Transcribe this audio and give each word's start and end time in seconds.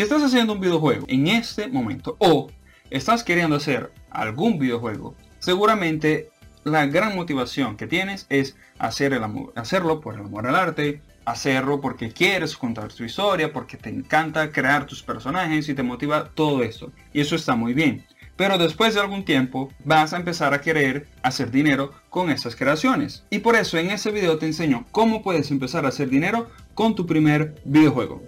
Si 0.00 0.04
estás 0.04 0.22
haciendo 0.22 0.54
un 0.54 0.60
videojuego 0.60 1.04
en 1.08 1.26
este 1.26 1.68
momento 1.68 2.16
o 2.20 2.48
estás 2.88 3.22
queriendo 3.22 3.56
hacer 3.56 3.92
algún 4.08 4.58
videojuego, 4.58 5.14
seguramente 5.40 6.30
la 6.64 6.86
gran 6.86 7.14
motivación 7.14 7.76
que 7.76 7.86
tienes 7.86 8.24
es 8.30 8.56
hacer 8.78 9.12
el 9.12 9.22
amor, 9.22 9.52
hacerlo 9.56 10.00
por 10.00 10.14
el 10.14 10.20
amor 10.20 10.46
al 10.46 10.56
arte, 10.56 11.02
hacerlo 11.26 11.82
porque 11.82 12.12
quieres 12.12 12.56
contar 12.56 12.90
tu 12.90 13.04
historia, 13.04 13.52
porque 13.52 13.76
te 13.76 13.90
encanta 13.90 14.52
crear 14.52 14.86
tus 14.86 15.02
personajes 15.02 15.68
y 15.68 15.74
te 15.74 15.82
motiva 15.82 16.30
todo 16.30 16.62
esto. 16.62 16.90
Y 17.12 17.20
eso 17.20 17.36
está 17.36 17.54
muy 17.54 17.74
bien. 17.74 18.06
Pero 18.38 18.56
después 18.56 18.94
de 18.94 19.00
algún 19.02 19.26
tiempo 19.26 19.70
vas 19.84 20.14
a 20.14 20.16
empezar 20.16 20.54
a 20.54 20.62
querer 20.62 21.08
hacer 21.22 21.50
dinero 21.50 21.92
con 22.08 22.30
estas 22.30 22.56
creaciones. 22.56 23.26
Y 23.28 23.40
por 23.40 23.54
eso 23.54 23.76
en 23.76 23.90
este 23.90 24.10
video 24.10 24.38
te 24.38 24.46
enseño 24.46 24.86
cómo 24.92 25.22
puedes 25.22 25.50
empezar 25.50 25.84
a 25.84 25.88
hacer 25.88 26.08
dinero 26.08 26.48
con 26.72 26.94
tu 26.94 27.04
primer 27.04 27.60
videojuego. 27.66 28.22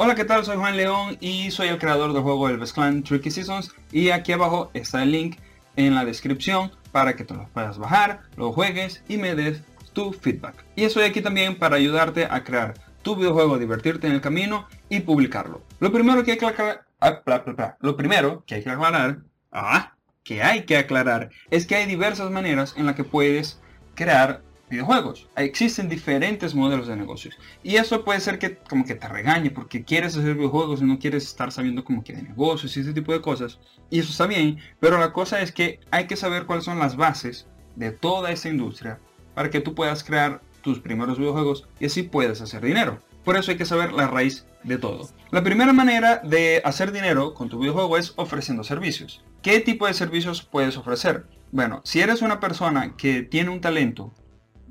Hola, 0.00 0.14
¿qué 0.14 0.24
tal? 0.24 0.44
Soy 0.44 0.56
Juan 0.56 0.76
León 0.76 1.16
y 1.18 1.50
soy 1.50 1.66
el 1.66 1.78
creador 1.80 2.12
del 2.12 2.22
juego 2.22 2.48
Elves 2.48 2.72
Clan 2.72 3.02
Tricky 3.02 3.32
Seasons 3.32 3.74
y 3.90 4.10
aquí 4.10 4.30
abajo 4.30 4.70
está 4.72 5.02
el 5.02 5.10
link 5.10 5.38
en 5.74 5.96
la 5.96 6.04
descripción 6.04 6.70
para 6.92 7.16
que 7.16 7.24
te 7.24 7.34
lo 7.34 7.48
puedas 7.48 7.78
bajar, 7.78 8.20
lo 8.36 8.52
juegues 8.52 9.02
y 9.08 9.16
me 9.16 9.34
des 9.34 9.60
tu 9.94 10.12
feedback. 10.12 10.64
Y 10.76 10.84
estoy 10.84 11.02
aquí 11.02 11.20
también 11.20 11.58
para 11.58 11.74
ayudarte 11.74 12.28
a 12.30 12.44
crear 12.44 12.74
tu 13.02 13.16
videojuego, 13.16 13.58
divertirte 13.58 14.06
en 14.06 14.12
el 14.12 14.20
camino 14.20 14.68
y 14.88 15.00
publicarlo. 15.00 15.62
Lo 15.80 15.90
primero 15.90 16.22
que 16.22 16.30
hay 16.30 16.38
que 16.38 16.46
aclarar, 16.46 16.86
ah, 17.00 17.76
lo 17.80 17.96
primero 17.96 18.44
que 18.46 18.54
hay 18.54 18.62
que 18.62 18.70
aclarar, 18.70 19.18
ah, 19.50 19.94
que 20.22 20.44
hay 20.44 20.64
que 20.64 20.76
aclarar 20.76 21.30
es 21.50 21.66
que 21.66 21.74
hay 21.74 21.86
diversas 21.86 22.30
maneras 22.30 22.72
en 22.76 22.86
las 22.86 22.94
que 22.94 23.02
puedes 23.02 23.60
crear 23.96 24.42
videojuegos. 24.68 25.28
Existen 25.36 25.88
diferentes 25.88 26.54
modelos 26.54 26.88
de 26.88 26.96
negocios. 26.96 27.36
Y 27.62 27.76
eso 27.76 28.04
puede 28.04 28.20
ser 28.20 28.38
que 28.38 28.56
como 28.56 28.84
que 28.84 28.94
te 28.94 29.08
regañe 29.08 29.50
porque 29.50 29.84
quieres 29.84 30.16
hacer 30.16 30.34
videojuegos 30.34 30.80
y 30.80 30.84
no 30.84 30.98
quieres 30.98 31.24
estar 31.24 31.52
sabiendo 31.52 31.84
como 31.84 32.04
que 32.04 32.12
de 32.12 32.22
negocios 32.22 32.76
y 32.76 32.80
ese 32.80 32.92
tipo 32.92 33.12
de 33.12 33.20
cosas. 33.20 33.58
Y 33.90 34.00
eso 34.00 34.10
está 34.10 34.26
bien, 34.26 34.58
pero 34.80 34.98
la 34.98 35.12
cosa 35.12 35.40
es 35.40 35.52
que 35.52 35.80
hay 35.90 36.06
que 36.06 36.16
saber 36.16 36.46
cuáles 36.46 36.64
son 36.64 36.78
las 36.78 36.96
bases 36.96 37.46
de 37.76 37.90
toda 37.90 38.30
esa 38.30 38.48
industria 38.48 38.98
para 39.34 39.50
que 39.50 39.60
tú 39.60 39.74
puedas 39.74 40.02
crear 40.02 40.40
tus 40.62 40.80
primeros 40.80 41.18
videojuegos 41.18 41.68
y 41.80 41.86
así 41.86 42.02
puedas 42.02 42.40
hacer 42.40 42.62
dinero. 42.62 42.98
Por 43.24 43.36
eso 43.36 43.50
hay 43.50 43.56
que 43.56 43.66
saber 43.66 43.92
la 43.92 44.08
raíz 44.08 44.46
de 44.64 44.78
todo. 44.78 45.08
La 45.30 45.44
primera 45.44 45.72
manera 45.72 46.16
de 46.24 46.62
hacer 46.64 46.92
dinero 46.92 47.34
con 47.34 47.48
tu 47.48 47.58
videojuego 47.58 47.96
es 47.96 48.12
ofreciendo 48.16 48.64
servicios. 48.64 49.22
¿Qué 49.42 49.60
tipo 49.60 49.86
de 49.86 49.94
servicios 49.94 50.42
puedes 50.42 50.76
ofrecer? 50.76 51.26
Bueno, 51.52 51.80
si 51.84 52.00
eres 52.00 52.22
una 52.22 52.40
persona 52.40 52.96
que 52.96 53.22
tiene 53.22 53.50
un 53.50 53.60
talento 53.60 54.12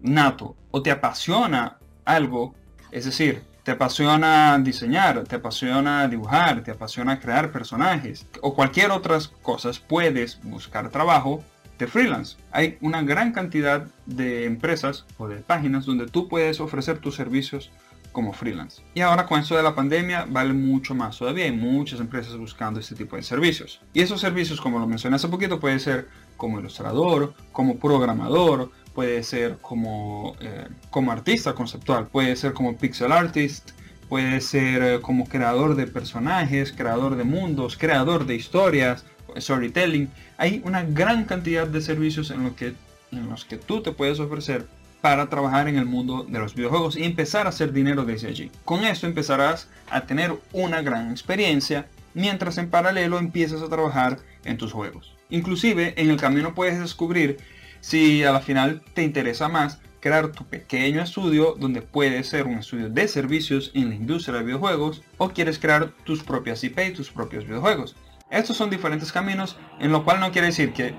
nato 0.02 0.56
o 0.72 0.81
te 0.81 0.92
apasiona 0.92 1.78
algo, 2.06 2.56
es 2.92 3.06
decir, 3.06 3.44
te 3.64 3.72
apasiona 3.72 4.58
diseñar, 4.59 5.23
te 5.26 5.36
apasiona 5.36 6.08
dibujar, 6.08 6.64
te 6.64 6.72
apasiona 6.72 7.20
crear 7.20 7.52
personajes 7.52 8.26
o 8.42 8.54
cualquier 8.56 8.92
otras 8.92 9.28
cosas, 9.28 9.80
puedes 9.80 10.42
buscar 10.44 10.89
trabajo 10.89 11.44
de 11.78 11.88
freelance. 11.88 12.38
Hay 12.52 12.78
una 12.81 13.02
gran 13.02 13.34
cantidad 13.34 13.86
de 14.06 14.45
empresas 14.45 15.06
o 15.17 15.28
de 15.28 15.38
páginas 15.38 15.86
donde 15.86 16.08
tú 16.08 16.28
puedes 16.28 16.59
ofrecer 16.59 17.00
tus 17.00 17.16
servicios 17.16 17.70
como 18.11 18.34
freelance. 18.34 18.82
Y 18.95 19.02
ahora 19.02 19.26
con 19.28 19.39
eso 19.39 19.56
de 19.56 19.64
la 19.64 19.76
pandemia 19.76 20.26
vale 20.28 20.54
mucho 20.54 20.95
más 20.95 21.17
todavía. 21.17 21.45
Hay 21.45 21.52
muchas 21.52 22.00
empresas 22.00 22.36
buscando 22.36 22.80
este 22.80 22.95
tipo 22.95 23.16
de 23.16 23.22
servicios. 23.22 23.80
Y 23.94 24.02
esos 24.02 24.22
servicios, 24.22 24.59
como 24.59 24.80
lo 24.80 24.88
mencioné 24.88 25.17
hace 25.17 25.28
poquito, 25.28 25.59
puede 25.59 25.78
ser 25.80 26.08
como 26.36 26.59
ilustrador, 26.59 27.34
como 27.52 27.78
programador, 27.78 28.72
puede 28.98 29.22
ser 29.22 29.59
como, 29.62 30.36
eh, 30.40 30.66
como 30.90 31.12
artista 31.12 31.53
conceptual, 31.53 32.08
puede 32.08 32.36
ser 32.36 32.54
como 32.54 32.76
pixel 32.77 33.11
artist, 33.11 33.70
puede 34.10 34.42
ser 34.42 34.82
eh, 34.82 35.02
como 35.02 35.26
creador 35.27 35.76
de 35.76 35.86
personajes, 35.86 36.72
creador 36.72 37.16
de 37.16 37.23
mundos, 37.23 37.77
creador 37.77 38.26
de 38.26 38.33
historias, 38.33 39.05
storytelling. 39.38 40.10
Hay 40.39 40.64
una 40.66 40.82
gran 40.82 41.26
cantidad 41.26 41.67
de 41.67 41.80
servicios 41.82 42.32
en, 42.32 42.44
lo 42.44 42.55
que, 42.55 42.73
en 43.11 43.30
los 43.30 43.45
que 43.45 43.58
tú 43.58 43.83
te 43.83 43.92
puedes 43.92 44.20
ofrecer 44.20 44.66
para 44.99 45.30
trabajar 45.30 45.67
en 45.67 45.77
el 45.77 45.86
mundo 45.86 46.26
de 46.27 46.39
los 46.39 46.55
videojuegos 46.55 46.98
y 46.98 47.04
empezar 47.04 47.45
a 47.45 47.49
hacer 47.49 47.72
dinero 47.73 48.04
desde 48.04 48.30
allí. 48.30 48.49
Con 48.66 48.83
esto 48.83 49.05
empezarás 49.05 49.70
a 49.92 50.08
tener 50.08 50.33
una 50.54 50.82
gran 50.82 51.11
experiencia 51.11 51.86
mientras 52.16 52.58
en 52.58 52.72
paralelo 52.72 53.20
empiezas 53.20 53.61
a 53.61 53.70
trabajar 53.70 54.17
en 54.43 54.58
tus 54.58 54.73
juegos. 54.73 55.14
Inclusive 55.30 55.93
en 55.98 56.10
el 56.10 56.17
camino 56.17 56.55
puedes 56.55 56.80
descubrir 56.80 57.38
si 57.82 58.23
a 58.23 58.32
la 58.32 58.42
final 58.42 58.82
te 58.93 59.04
interesa 59.04 59.48
más 59.48 59.80
crear 59.99 60.32
tu 60.32 60.45
pequeño 60.45 61.02
estudio 61.02 61.55
donde 61.60 61.82
puede 61.82 62.23
ser 62.23 62.48
un 62.48 62.60
estudio 62.60 62.89
de 62.89 63.08
servicios 63.08 63.71
en 63.73 63.89
la 63.89 63.95
industria 63.95 64.38
de 64.38 64.45
videojuegos 64.45 65.02
o 65.17 65.30
quieres 65.30 65.60
crear 65.60 65.92
tus 66.04 66.23
propias 66.23 66.64
IP 66.64 66.80
y 66.80 66.93
tus 66.93 67.11
propios 67.11 67.45
videojuegos. 67.45 67.95
Estos 68.30 68.58
son 68.58 68.70
diferentes 68.70 69.11
caminos, 69.11 69.58
en 69.80 69.92
lo 69.92 70.04
cual 70.04 70.20
no 70.20 70.32
quiere 70.32 70.48
decir 70.48 70.73
que 70.73 70.93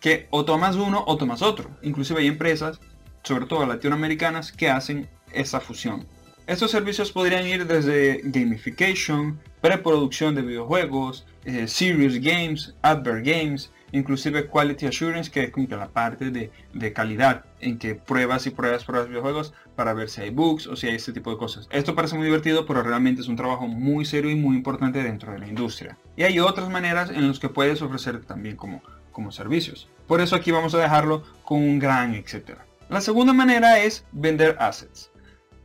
que 0.00 0.28
o 0.30 0.44
tomas 0.44 0.76
uno 0.76 1.04
o 1.06 1.16
tomas 1.16 1.42
otro. 1.42 1.70
Inclusive 1.82 2.20
hay 2.20 2.28
empresas, 2.28 2.80
sobre 3.22 3.46
todo 3.46 3.66
latinoamericanas, 3.66 4.52
que 4.52 4.70
hacen 4.70 5.08
esa 5.32 5.60
fusión. 5.60 6.06
Estos 6.48 6.70
servicios 6.70 7.12
podrían 7.12 7.46
ir 7.46 7.66
desde 7.66 8.22
gamification, 8.24 9.38
preproducción 9.60 10.34
de 10.34 10.40
videojuegos, 10.40 11.26
eh, 11.44 11.68
serious 11.68 12.14
games, 12.14 12.74
advert 12.80 13.22
games, 13.22 13.70
inclusive 13.92 14.46
quality 14.46 14.86
assurance, 14.86 15.30
que 15.30 15.42
es 15.42 15.50
como 15.50 15.66
la 15.68 15.88
parte 15.88 16.30
de, 16.30 16.50
de, 16.72 16.92
calidad 16.94 17.44
en 17.60 17.76
que 17.76 17.96
pruebas 17.96 18.46
y 18.46 18.50
pruebas 18.50 18.84
pruebas 18.84 19.10
videojuegos 19.10 19.52
para 19.76 19.92
ver 19.92 20.08
si 20.08 20.22
hay 20.22 20.30
bugs 20.30 20.66
o 20.68 20.74
si 20.74 20.86
hay 20.86 20.94
este 20.94 21.12
tipo 21.12 21.30
de 21.30 21.36
cosas. 21.36 21.68
Esto 21.70 21.94
parece 21.94 22.16
muy 22.16 22.24
divertido, 22.24 22.64
pero 22.64 22.82
realmente 22.82 23.20
es 23.20 23.28
un 23.28 23.36
trabajo 23.36 23.66
muy 23.66 24.06
serio 24.06 24.30
y 24.30 24.34
muy 24.34 24.56
importante 24.56 25.02
dentro 25.02 25.30
de 25.32 25.40
la 25.40 25.48
industria. 25.48 25.98
Y 26.16 26.22
hay 26.22 26.40
otras 26.40 26.70
maneras 26.70 27.10
en 27.10 27.28
las 27.28 27.38
que 27.38 27.50
puedes 27.50 27.82
ofrecer 27.82 28.24
también 28.24 28.56
como, 28.56 28.80
como 29.12 29.32
servicios. 29.32 29.86
Por 30.06 30.22
eso 30.22 30.34
aquí 30.34 30.50
vamos 30.50 30.74
a 30.74 30.78
dejarlo 30.78 31.24
con 31.44 31.58
un 31.58 31.78
gran 31.78 32.14
etcétera. 32.14 32.64
La 32.88 33.02
segunda 33.02 33.34
manera 33.34 33.80
es 33.80 34.06
vender 34.12 34.56
assets. 34.58 35.07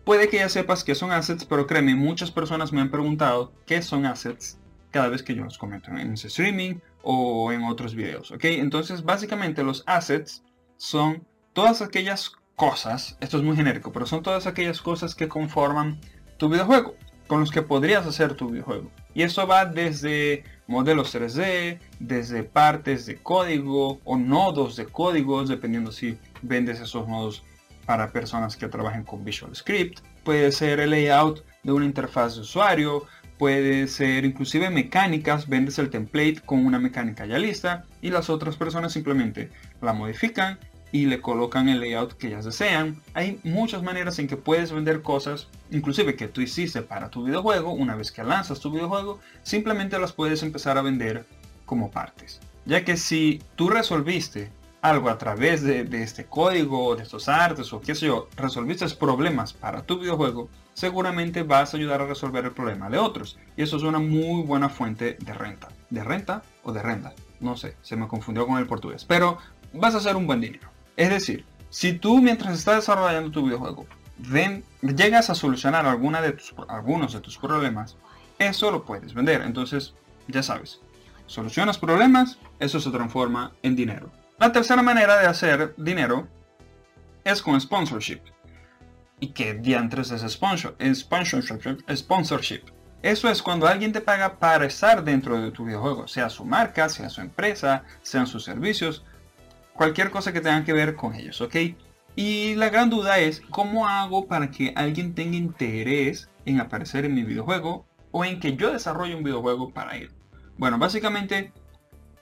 Puede 0.05 0.27
que 0.27 0.37
ya 0.37 0.49
sepas 0.49 0.83
qué 0.83 0.95
son 0.95 1.11
assets, 1.11 1.45
pero 1.45 1.65
créeme, 1.65 1.95
muchas 1.95 2.29
personas 2.29 2.73
me 2.73 2.81
han 2.81 2.91
preguntado 2.91 3.53
qué 3.65 3.81
son 3.81 4.05
assets 4.05 4.59
cada 4.91 5.07
vez 5.07 5.23
que 5.23 5.33
yo 5.33 5.43
los 5.43 5.57
comento 5.57 5.91
en 5.91 6.13
ese 6.13 6.27
streaming 6.27 6.75
o 7.01 7.51
en 7.51 7.63
otros 7.63 7.95
videos, 7.95 8.31
¿ok? 8.31 8.43
Entonces, 8.45 9.03
básicamente 9.03 9.63
los 9.63 9.83
assets 9.87 10.43
son 10.77 11.25
todas 11.53 11.81
aquellas 11.81 12.33
cosas, 12.55 13.17
esto 13.21 13.37
es 13.37 13.43
muy 13.43 13.55
genérico, 13.55 13.91
pero 13.91 14.05
son 14.05 14.23
todas 14.23 14.45
aquellas 14.45 14.81
cosas 14.81 15.15
que 15.15 15.27
conforman 15.29 15.99
tu 16.37 16.49
videojuego, 16.49 16.95
con 17.27 17.39
los 17.39 17.51
que 17.51 17.61
podrías 17.61 18.05
hacer 18.05 18.35
tu 18.35 18.49
videojuego. 18.49 18.91
Y 19.13 19.23
eso 19.23 19.47
va 19.47 19.65
desde 19.65 20.43
modelos 20.67 21.15
3D, 21.15 21.79
desde 21.99 22.43
partes 22.43 23.05
de 23.05 23.15
código 23.15 23.99
o 24.03 24.17
nodos 24.17 24.75
de 24.75 24.85
códigos, 24.85 25.49
dependiendo 25.49 25.91
si 25.91 26.17
vendes 26.41 26.79
esos 26.79 27.07
nodos 27.07 27.43
para 27.85 28.11
personas 28.11 28.57
que 28.57 28.67
trabajen 28.67 29.03
con 29.03 29.23
Visual 29.23 29.55
Script. 29.55 29.99
Puede 30.23 30.51
ser 30.51 30.79
el 30.79 30.91
layout 30.91 31.43
de 31.63 31.71
una 31.71 31.85
interfaz 31.85 32.35
de 32.35 32.41
usuario, 32.41 33.05
puede 33.37 33.87
ser 33.87 34.25
inclusive 34.25 34.69
mecánicas, 34.69 35.47
vendes 35.47 35.79
el 35.79 35.89
template 35.89 36.41
con 36.45 36.65
una 36.65 36.79
mecánica 36.79 37.25
ya 37.25 37.37
lista 37.37 37.85
y 38.01 38.09
las 38.09 38.29
otras 38.29 38.55
personas 38.55 38.93
simplemente 38.93 39.49
la 39.81 39.93
modifican 39.93 40.59
y 40.93 41.07
le 41.07 41.21
colocan 41.21 41.69
el 41.69 41.79
layout 41.79 42.13
que 42.13 42.27
ellas 42.27 42.45
desean. 42.45 43.01
Hay 43.15 43.39
muchas 43.43 43.81
maneras 43.81 44.19
en 44.19 44.27
que 44.27 44.37
puedes 44.37 44.71
vender 44.71 45.01
cosas, 45.01 45.47
inclusive 45.71 46.15
que 46.15 46.27
tú 46.27 46.39
hiciste 46.39 46.83
para 46.83 47.09
tu 47.09 47.23
videojuego, 47.23 47.73
una 47.73 47.95
vez 47.95 48.11
que 48.11 48.23
lanzas 48.23 48.59
tu 48.59 48.71
videojuego, 48.71 49.19
simplemente 49.41 49.97
las 49.97 50.13
puedes 50.13 50.43
empezar 50.43 50.77
a 50.77 50.83
vender 50.83 51.25
como 51.65 51.89
partes. 51.89 52.39
Ya 52.65 52.85
que 52.85 52.95
si 52.95 53.41
tú 53.55 53.69
resolviste 53.69 54.51
algo 54.83 55.09
a 55.09 55.17
través 55.17 55.63
de, 55.63 55.87
este 56.03 56.25
código, 56.25 56.97
de 56.97 57.03
estos 57.03 57.29
artes 57.29 57.71
o 57.71 57.79
qué 57.79 57.95
sé 57.95 58.07
yo, 58.07 58.27
resolviste 58.35 58.85
problemas 58.89 59.53
para 59.53 59.81
tu 59.81 59.97
videojuego, 59.97 60.49
seguramente 60.73 61.43
vas 61.43 61.73
a 61.73 61.77
ayudar 61.77 62.01
a 62.01 62.05
resolver 62.05 62.43
el 62.43 62.51
problema 62.51 62.89
de 62.89 62.97
otros. 62.97 63.39
Y 63.55 63.63
eso 63.63 63.77
es 63.77 63.83
una 63.83 63.99
muy 63.99 64.43
buena 64.43 64.67
fuente 64.67 65.15
de 65.21 65.33
renta. 65.33 65.69
¿De 65.89 66.03
renta 66.03 66.43
o 66.63 66.73
de 66.73 66.81
renta? 66.81 67.13
No 67.39 67.55
sé, 67.55 67.77
se 67.81 67.95
me 67.95 68.09
confundió 68.09 68.45
con 68.45 68.57
el 68.57 68.67
portugués. 68.67 69.05
Pero 69.05 69.37
vas 69.71 69.95
a 69.95 69.99
hacer 69.99 70.17
un 70.17 70.27
buen 70.27 70.41
dinero. 70.41 70.67
Es 70.97 71.09
decir, 71.09 71.45
si 71.69 71.93
tú 71.93 72.21
mientras 72.21 72.53
estás 72.53 72.75
desarrollando 72.75 73.31
tu 73.31 73.45
videojuego 73.45 73.85
llegas 74.81 75.29
a 75.29 75.35
solucionar 75.35 75.85
alguna 75.85 76.21
de 76.21 76.33
tus, 76.33 76.53
algunos 76.67 77.13
de 77.13 77.21
tus 77.21 77.37
problemas, 77.37 77.95
eso 78.37 78.69
lo 78.69 78.83
puedes 78.83 79.13
vender. 79.13 79.43
Entonces, 79.43 79.93
ya 80.27 80.43
sabes, 80.43 80.81
solucionas 81.25 81.77
problemas, 81.77 82.37
eso 82.59 82.81
se 82.81 82.91
transforma 82.91 83.53
en 83.63 83.77
dinero. 83.77 84.11
La 84.43 84.51
tercera 84.51 84.81
manera 84.81 85.21
de 85.21 85.25
hacer 85.25 85.73
dinero 85.77 86.27
es 87.23 87.41
con 87.41 87.61
sponsorship. 87.61 88.19
¿Y 89.21 89.27
qué 89.27 89.53
diantres 89.53 90.11
es 90.11 90.29
sponsor? 90.29 90.75
Sponsorship. 90.93 91.79
Sponsorship. 91.95 92.63
Eso 93.01 93.29
es 93.29 93.41
cuando 93.41 93.67
alguien 93.67 93.93
te 93.93 94.01
paga 94.01 94.39
para 94.39 94.65
estar 94.65 95.01
dentro 95.05 95.41
de 95.41 95.51
tu 95.51 95.63
videojuego, 95.63 96.09
sea 96.09 96.29
su 96.29 96.43
marca, 96.43 96.89
sea 96.89 97.09
su 97.09 97.21
empresa, 97.21 97.85
sean 98.01 98.27
sus 98.27 98.43
servicios, 98.43 99.05
cualquier 99.75 100.11
cosa 100.11 100.33
que 100.33 100.41
tenga 100.41 100.65
que 100.65 100.73
ver 100.73 100.95
con 100.95 101.15
ellos, 101.15 101.39
¿ok? 101.39 101.55
Y 102.17 102.55
la 102.55 102.67
gran 102.67 102.89
duda 102.89 103.19
es, 103.19 103.41
¿cómo 103.49 103.87
hago 103.87 104.27
para 104.27 104.51
que 104.51 104.73
alguien 104.75 105.15
tenga 105.15 105.37
interés 105.37 106.29
en 106.43 106.59
aparecer 106.59 107.05
en 107.05 107.15
mi 107.15 107.23
videojuego 107.23 107.85
o 108.11 108.25
en 108.25 108.41
que 108.41 108.57
yo 108.57 108.73
desarrolle 108.73 109.15
un 109.15 109.23
videojuego 109.23 109.71
para 109.71 109.95
él? 109.95 110.11
Bueno, 110.57 110.77
básicamente, 110.79 111.53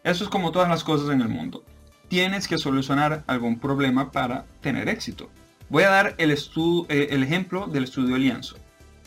eso 0.03 0.23
es 0.23 0.29
como 0.29 0.51
todas 0.51 0.69
las 0.69 0.83
cosas 0.83 1.09
en 1.09 1.21
el 1.21 1.27
mundo. 1.27 1.65
Tienes 2.12 2.50
que 2.50 2.58
solucionar 2.58 3.24
algún 3.25 3.58
problema 3.58 4.12
para 4.12 4.44
tener 4.60 4.90
éxito. 4.90 5.30
Voy 5.69 5.84
a 5.84 5.90
dar 5.90 6.16
el, 6.18 6.30
eh, 6.30 7.08
el 7.10 7.24
ejemplo 7.24 7.68
del 7.68 7.86
estudio 7.86 8.18
Lienzo, 8.18 8.58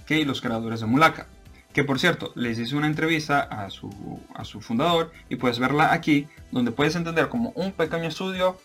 que 0.07 0.25
los 0.25 0.41
creadores 0.41 0.81
de 0.81 0.87
Mulaka. 0.87 1.27
Que 1.75 1.85
por 1.85 2.01
cierto, 2.01 2.33
les 2.35 2.59
hice 2.59 2.77
una 2.77 2.87
entrevista 2.87 3.43
a 3.43 3.69
su, 3.69 3.91
a 4.35 4.47
su 4.47 4.63
fundador 4.63 5.13
y 5.29 5.37
puedes 5.37 5.59
verla 5.59 5.93
aquí, 5.93 6.29
donde 6.51 6.71
puedes 6.71 6.97
entender 6.97 7.29
como 7.29 7.51
un 7.51 7.73
pequeño 7.73 8.05
estudio 8.05 8.59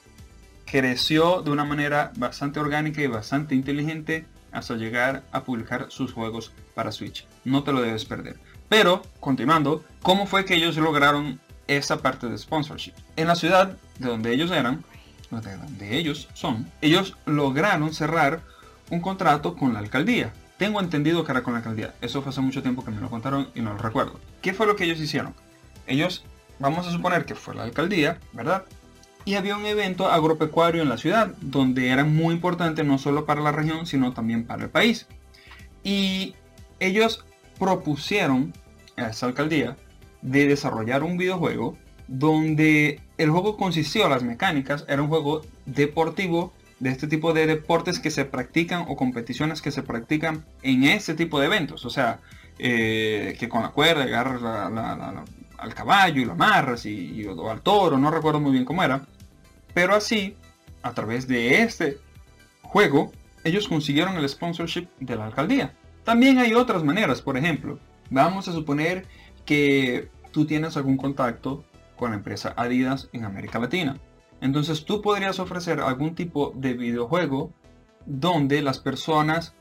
creció 0.63 1.41
de 1.41 1.51
una 1.51 1.65
manera 1.65 2.13
bastante 2.15 2.61
orgánica 2.61 3.01
y 3.01 3.07
bastante 3.07 3.55
inteligente 3.55 4.25
hasta 4.53 4.75
llegar 4.75 5.23
a 5.33 5.43
publicar 5.43 5.87
sus 5.89 6.13
juegos 6.13 6.53
para 6.75 6.93
Switch. 6.93 7.27
No 7.43 7.63
te 7.63 7.73
lo 7.73 7.81
debes 7.81 8.05
perder. 8.05 8.37
Pero, 8.69 9.01
continuando, 9.19 9.83
¿cómo 10.01 10.27
fue 10.27 10.45
que 10.45 10.55
ellos 10.55 10.77
lograron 10.77 11.41
esa 11.77 11.97
parte 12.01 12.27
de 12.27 12.37
sponsorship? 12.37 12.93
En 13.15 13.27
la 13.27 13.35
ciudad 13.35 13.77
de 13.99 14.07
donde 14.07 14.33
ellos 14.33 14.51
eran, 14.51 14.83
de 15.31 15.57
donde 15.57 15.97
ellos 15.97 16.27
son, 16.33 16.69
ellos 16.81 17.15
lograron 17.25 17.93
cerrar 17.93 18.41
un 18.89 18.99
contrato 18.99 19.55
con 19.55 19.73
la 19.73 19.79
alcaldía. 19.79 20.33
Tengo 20.57 20.81
entendido 20.81 21.23
que 21.23 21.31
era 21.31 21.43
con 21.43 21.53
la 21.53 21.59
alcaldía. 21.59 21.93
Eso 22.01 22.21
fue 22.21 22.31
hace 22.31 22.41
mucho 22.41 22.61
tiempo 22.61 22.83
que 22.83 22.91
me 22.91 22.99
lo 22.99 23.09
contaron 23.09 23.49
y 23.55 23.61
no 23.61 23.73
lo 23.73 23.77
recuerdo. 23.77 24.19
¿Qué 24.41 24.53
fue 24.53 24.65
lo 24.65 24.75
que 24.75 24.83
ellos 24.85 24.99
hicieron? 24.99 25.33
Ellos, 25.87 26.25
vamos 26.57 26.87
a 26.87 26.91
suponer 26.91 27.25
que 27.25 27.35
fue 27.35 27.55
la 27.55 27.63
alcaldía, 27.63 28.19
¿verdad? 28.33 28.65
Y 29.25 29.35
había 29.35 29.55
un 29.55 29.65
evento 29.65 30.09
agropecuario 30.09 30.81
en 30.81 30.89
la 30.89 30.97
ciudad, 30.97 31.33
donde 31.39 31.89
era 31.89 32.03
muy 32.03 32.33
importante 32.33 32.83
no 32.83 32.97
solo 32.97 33.25
para 33.25 33.41
la 33.41 33.51
región, 33.51 33.85
sino 33.85 34.13
también 34.13 34.45
para 34.45 34.63
el 34.63 34.69
país. 34.69 35.07
Y 35.83 36.35
ellos 36.79 37.25
propusieron 37.59 38.53
a 38.97 39.09
esa 39.09 39.27
alcaldía 39.27 39.77
de 40.21 40.47
desarrollar 40.47 41.03
un 41.03 41.17
videojuego 41.17 41.77
donde 42.07 43.01
el 43.17 43.29
juego 43.29 43.55
consistió, 43.55 44.09
las 44.09 44.23
mecánicas, 44.23 44.85
era 44.87 45.01
un 45.01 45.09
juego 45.09 45.41
deportivo 45.65 46.53
de 46.79 46.89
este 46.89 47.07
tipo 47.07 47.33
de 47.33 47.45
deportes 47.45 47.99
que 47.99 48.09
se 48.09 48.25
practican 48.25 48.85
o 48.87 48.95
competiciones 48.95 49.61
que 49.61 49.71
se 49.71 49.83
practican 49.83 50.45
en 50.63 50.85
este 50.85 51.13
tipo 51.13 51.39
de 51.39 51.47
eventos. 51.47 51.85
O 51.85 51.89
sea, 51.89 52.19
eh, 52.57 53.35
que 53.39 53.47
con 53.47 53.63
la 53.63 53.69
cuerda 53.69 54.03
agarras 54.03 54.41
al 55.57 55.73
caballo 55.73 56.21
y 56.21 56.25
lo 56.25 56.33
amarras 56.33 56.85
y, 56.85 57.25
o 57.25 57.49
al 57.49 57.61
toro, 57.61 57.97
no 57.97 58.11
recuerdo 58.11 58.39
muy 58.39 58.51
bien 58.53 58.65
cómo 58.65 58.83
era. 58.83 59.05
Pero 59.73 59.93
así, 59.93 60.35
a 60.81 60.93
través 60.93 61.27
de 61.27 61.61
este 61.61 61.99
juego, 62.61 63.11
ellos 63.43 63.67
consiguieron 63.67 64.15
el 64.15 64.27
sponsorship 64.27 64.87
de 64.99 65.15
la 65.15 65.27
alcaldía. 65.27 65.73
También 66.03 66.39
hay 66.39 66.53
otras 66.53 66.83
maneras, 66.83 67.21
por 67.21 67.37
ejemplo, 67.37 67.77
vamos 68.09 68.47
a 68.47 68.53
suponer 68.53 69.05
que 69.49 70.11
tú 70.29 70.45
tienes 70.45 70.77
algún 70.77 70.95
contacto 70.95 71.63
con 71.97 72.11
la 72.11 72.17
empresa 72.17 72.53
Adidas 72.55 73.09
en 73.13 73.25
América 73.25 73.57
Latina 73.57 73.99
entonces 74.41 74.85
tú 74.85 75.01
podrías 75.01 75.39
ofrecer 75.39 75.79
algún 75.81 76.15
tipo 76.15 76.53
de 76.55 76.73
videojuego 76.73 77.51
donde 78.05 78.61
las 78.61 78.79
personas 78.79 79.53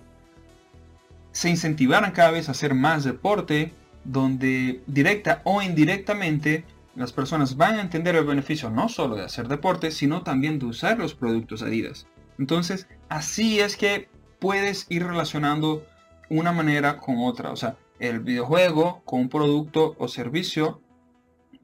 se 1.32 1.50
incentivaran 1.50 2.12
cada 2.12 2.31
vez 2.31 2.49
a 2.49 2.52
hacer 2.52 2.75
más 2.75 3.05
deporte, 3.05 3.73
donde 4.05 4.82
directa 4.87 5.43
o 5.44 5.62
indirectamente 5.62 6.64
las 6.94 7.12
personas 7.12 7.56
van 7.56 7.76
a 7.76 7.81
entender 7.81 8.17
el 8.17 8.25
beneficio 8.25 8.70
no 8.70 8.88
solo 8.88 9.17
de 9.17 9.25
hacer 9.25 9.49
deporte, 9.49 9.90
sino 9.90 10.23
también 10.23 10.58
de 10.58 10.67
usar 10.67 10.99
los 10.99 11.14
productos 11.14 11.62
Adidas. 11.62 12.06
Entonces, 12.38 12.87
así 13.08 13.61
es 13.61 13.76
que 13.76 14.08
puedes 14.38 14.87
ir 14.88 15.05
relacionando 15.05 15.85
una 16.29 16.52
manera 16.52 16.99
con 16.99 17.19
otra, 17.19 17.50
o 17.50 17.56
sea, 17.56 17.76
el 17.99 18.21
videojuego 18.21 19.03
con 19.05 19.21
un 19.21 19.29
producto 19.29 19.95
o 19.99 20.09
servicio 20.09 20.81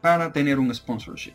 para 0.00 0.32
tener 0.32 0.58
un 0.58 0.75
sponsorship. 0.75 1.34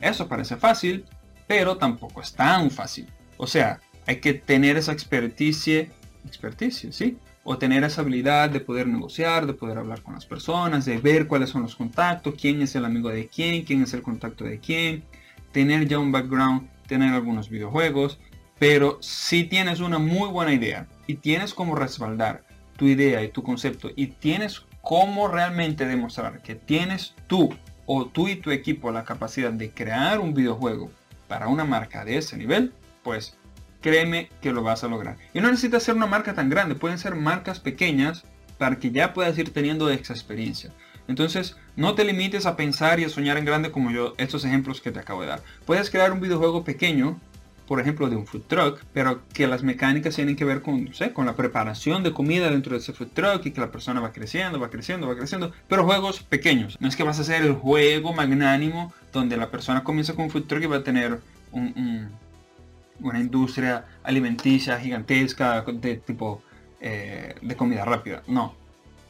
Eso 0.00 0.28
parece 0.28 0.56
fácil, 0.56 1.04
pero 1.46 1.76
tampoco 1.76 2.20
es 2.20 2.32
tan 2.32 2.70
fácil. 2.70 3.08
O 3.36 3.46
sea, 3.46 3.80
hay 4.06 4.20
que 4.20 4.34
tener 4.34 4.76
esa 4.76 4.92
experticia, 4.92 5.88
experticia, 6.26 6.92
¿sí? 6.92 7.18
O 7.44 7.58
tener 7.58 7.84
esa 7.84 8.02
habilidad 8.02 8.50
de 8.50 8.60
poder 8.60 8.86
negociar, 8.86 9.46
de 9.46 9.54
poder 9.54 9.78
hablar 9.78 10.02
con 10.02 10.14
las 10.14 10.26
personas, 10.26 10.84
de 10.84 10.98
ver 10.98 11.26
cuáles 11.26 11.50
son 11.50 11.62
los 11.62 11.76
contactos, 11.76 12.34
quién 12.40 12.62
es 12.62 12.74
el 12.74 12.84
amigo 12.84 13.08
de 13.08 13.28
quién, 13.28 13.64
quién 13.64 13.82
es 13.82 13.94
el 13.94 14.02
contacto 14.02 14.44
de 14.44 14.60
quién, 14.60 15.04
tener 15.52 15.86
ya 15.86 15.98
un 15.98 16.12
background, 16.12 16.68
tener 16.86 17.12
algunos 17.12 17.50
videojuegos, 17.50 18.18
pero 18.58 18.98
si 19.00 19.44
tienes 19.44 19.80
una 19.80 19.98
muy 19.98 20.28
buena 20.28 20.52
idea 20.52 20.88
y 21.06 21.14
tienes 21.14 21.54
como 21.54 21.74
respaldar 21.74 22.44
tu 22.78 22.86
idea 22.86 23.22
y 23.24 23.28
tu 23.28 23.42
concepto 23.42 23.90
y 23.96 24.06
tienes 24.06 24.62
cómo 24.82 25.26
realmente 25.28 25.84
demostrar 25.84 26.40
que 26.42 26.54
tienes 26.54 27.14
tú 27.26 27.50
o 27.86 28.06
tú 28.06 28.28
y 28.28 28.36
tu 28.36 28.52
equipo 28.52 28.92
la 28.92 29.04
capacidad 29.04 29.52
de 29.52 29.70
crear 29.70 30.20
un 30.20 30.32
videojuego 30.32 30.90
para 31.26 31.48
una 31.48 31.64
marca 31.64 32.04
de 32.04 32.16
ese 32.16 32.36
nivel, 32.36 32.72
pues 33.02 33.36
créeme 33.80 34.30
que 34.40 34.52
lo 34.52 34.62
vas 34.62 34.84
a 34.84 34.88
lograr. 34.88 35.16
Y 35.34 35.40
no 35.40 35.48
necesitas 35.50 35.82
ser 35.82 35.96
una 35.96 36.06
marca 36.06 36.34
tan 36.34 36.48
grande, 36.48 36.76
pueden 36.76 36.98
ser 36.98 37.16
marcas 37.16 37.58
pequeñas 37.58 38.24
para 38.58 38.76
que 38.76 38.92
ya 38.92 39.12
puedas 39.12 39.36
ir 39.38 39.52
teniendo 39.52 39.90
esa 39.90 40.12
experiencia. 40.12 40.72
Entonces, 41.08 41.56
no 41.74 41.94
te 41.94 42.04
limites 42.04 42.46
a 42.46 42.56
pensar 42.56 43.00
y 43.00 43.04
a 43.04 43.08
soñar 43.08 43.38
en 43.38 43.44
grande 43.44 43.72
como 43.72 43.90
yo, 43.90 44.14
estos 44.18 44.44
ejemplos 44.44 44.80
que 44.80 44.92
te 44.92 45.00
acabo 45.00 45.22
de 45.22 45.28
dar. 45.28 45.42
Puedes 45.64 45.90
crear 45.90 46.12
un 46.12 46.20
videojuego 46.20 46.64
pequeño, 46.64 47.18
por 47.68 47.80
ejemplo, 47.80 48.08
de 48.08 48.16
un 48.16 48.26
food 48.26 48.44
truck, 48.48 48.80
pero 48.94 49.20
que 49.34 49.46
las 49.46 49.62
mecánicas 49.62 50.16
tienen 50.16 50.36
que 50.36 50.46
ver 50.46 50.62
con, 50.62 50.90
con 51.12 51.26
la 51.26 51.36
preparación 51.36 52.02
de 52.02 52.14
comida 52.14 52.50
dentro 52.50 52.72
de 52.72 52.78
ese 52.78 52.94
food 52.94 53.08
truck 53.12 53.44
y 53.44 53.50
que 53.50 53.60
la 53.60 53.70
persona 53.70 54.00
va 54.00 54.10
creciendo, 54.10 54.58
va 54.58 54.70
creciendo, 54.70 55.06
va 55.06 55.14
creciendo, 55.14 55.52
pero 55.68 55.84
juegos 55.84 56.22
pequeños. 56.22 56.78
No 56.80 56.88
es 56.88 56.96
que 56.96 57.02
vas 57.02 57.18
a 57.18 57.22
hacer 57.22 57.42
el 57.42 57.52
juego 57.52 58.14
magnánimo 58.14 58.94
donde 59.12 59.36
la 59.36 59.50
persona 59.50 59.84
comienza 59.84 60.14
con 60.14 60.24
un 60.24 60.30
food 60.30 60.44
truck 60.44 60.62
y 60.62 60.66
va 60.66 60.76
a 60.76 60.82
tener 60.82 61.20
una 61.52 63.20
industria 63.20 63.84
alimenticia 64.02 64.80
gigantesca 64.80 65.62
de 65.62 65.96
tipo 65.98 66.42
eh, 66.80 67.34
de 67.42 67.54
comida 67.54 67.84
rápida. 67.84 68.22
No. 68.26 68.54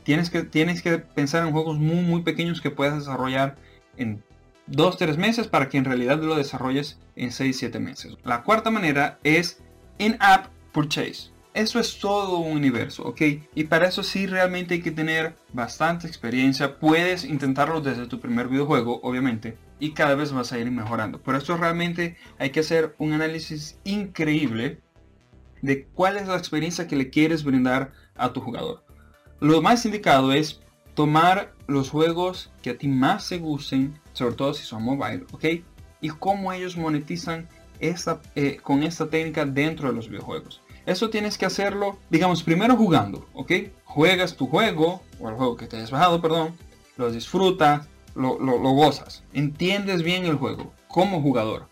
Tienes 0.02 0.30
que, 0.30 0.42
tienes 0.42 0.82
que 0.82 0.98
pensar 0.98 1.46
en 1.46 1.52
juegos 1.52 1.78
muy 1.78 2.02
muy 2.02 2.22
pequeños 2.22 2.60
que 2.60 2.72
puedas 2.72 2.98
desarrollar 2.98 3.54
en 3.96 4.20
2-3 4.70 5.16
meses 5.16 5.48
para 5.48 5.68
que 5.68 5.78
en 5.78 5.84
realidad 5.84 6.20
lo 6.22 6.36
desarrolles 6.36 6.98
en 7.16 7.30
6-7 7.30 7.78
meses. 7.80 8.16
La 8.24 8.42
cuarta 8.42 8.70
manera 8.70 9.18
es 9.24 9.62
in-app 9.98 10.46
purchase. 10.72 11.30
Eso 11.54 11.80
es 11.80 11.98
todo 11.98 12.38
un 12.38 12.56
universo, 12.56 13.04
¿ok? 13.04 13.20
Y 13.54 13.64
para 13.64 13.88
eso 13.88 14.02
sí 14.02 14.26
realmente 14.26 14.74
hay 14.74 14.80
que 14.80 14.92
tener 14.92 15.34
bastante 15.52 16.06
experiencia. 16.06 16.78
Puedes 16.78 17.24
intentarlo 17.24 17.80
desde 17.80 18.06
tu 18.06 18.20
primer 18.20 18.48
videojuego, 18.48 19.00
obviamente, 19.02 19.56
y 19.80 19.92
cada 19.92 20.14
vez 20.14 20.32
vas 20.32 20.52
a 20.52 20.58
ir 20.58 20.70
mejorando. 20.70 21.20
Por 21.20 21.34
eso 21.34 21.56
realmente 21.56 22.16
hay 22.38 22.50
que 22.50 22.60
hacer 22.60 22.94
un 22.98 23.12
análisis 23.12 23.80
increíble 23.84 24.80
de 25.62 25.86
cuál 25.86 26.16
es 26.16 26.28
la 26.28 26.36
experiencia 26.36 26.86
que 26.86 26.96
le 26.96 27.10
quieres 27.10 27.42
brindar 27.42 27.92
a 28.14 28.32
tu 28.32 28.40
jugador. 28.40 28.84
Lo 29.40 29.62
más 29.62 29.84
indicado 29.84 30.32
es 30.32 30.60
tomar 30.94 31.54
los 31.68 31.90
juegos 31.90 32.50
que 32.62 32.70
a 32.70 32.78
ti 32.78 32.88
más 32.88 33.24
se 33.24 33.38
gusten, 33.38 34.00
sobre 34.14 34.34
todo 34.34 34.54
si 34.54 34.64
son 34.64 34.82
mobile, 34.82 35.26
¿ok? 35.32 35.44
Y 36.00 36.08
cómo 36.08 36.52
ellos 36.52 36.76
monetizan 36.76 37.46
esta, 37.78 38.20
eh, 38.34 38.56
con 38.62 38.82
esta 38.82 39.08
técnica 39.08 39.44
dentro 39.44 39.88
de 39.88 39.94
los 39.94 40.08
videojuegos. 40.08 40.62
Eso 40.86 41.10
tienes 41.10 41.36
que 41.36 41.44
hacerlo, 41.44 41.98
digamos, 42.08 42.42
primero 42.42 42.74
jugando, 42.74 43.28
¿ok? 43.34 43.52
Juegas 43.84 44.36
tu 44.36 44.46
juego, 44.46 45.02
o 45.20 45.28
el 45.28 45.34
juego 45.34 45.56
que 45.56 45.66
te 45.66 45.76
hayas 45.76 45.90
bajado, 45.90 46.22
perdón, 46.22 46.56
lo 46.96 47.12
disfrutas, 47.12 47.86
lo, 48.14 48.38
lo, 48.38 48.58
gozas, 48.70 49.22
entiendes 49.34 50.02
bien 50.02 50.24
el 50.24 50.36
juego 50.36 50.72
como 50.88 51.20
jugador. 51.20 51.66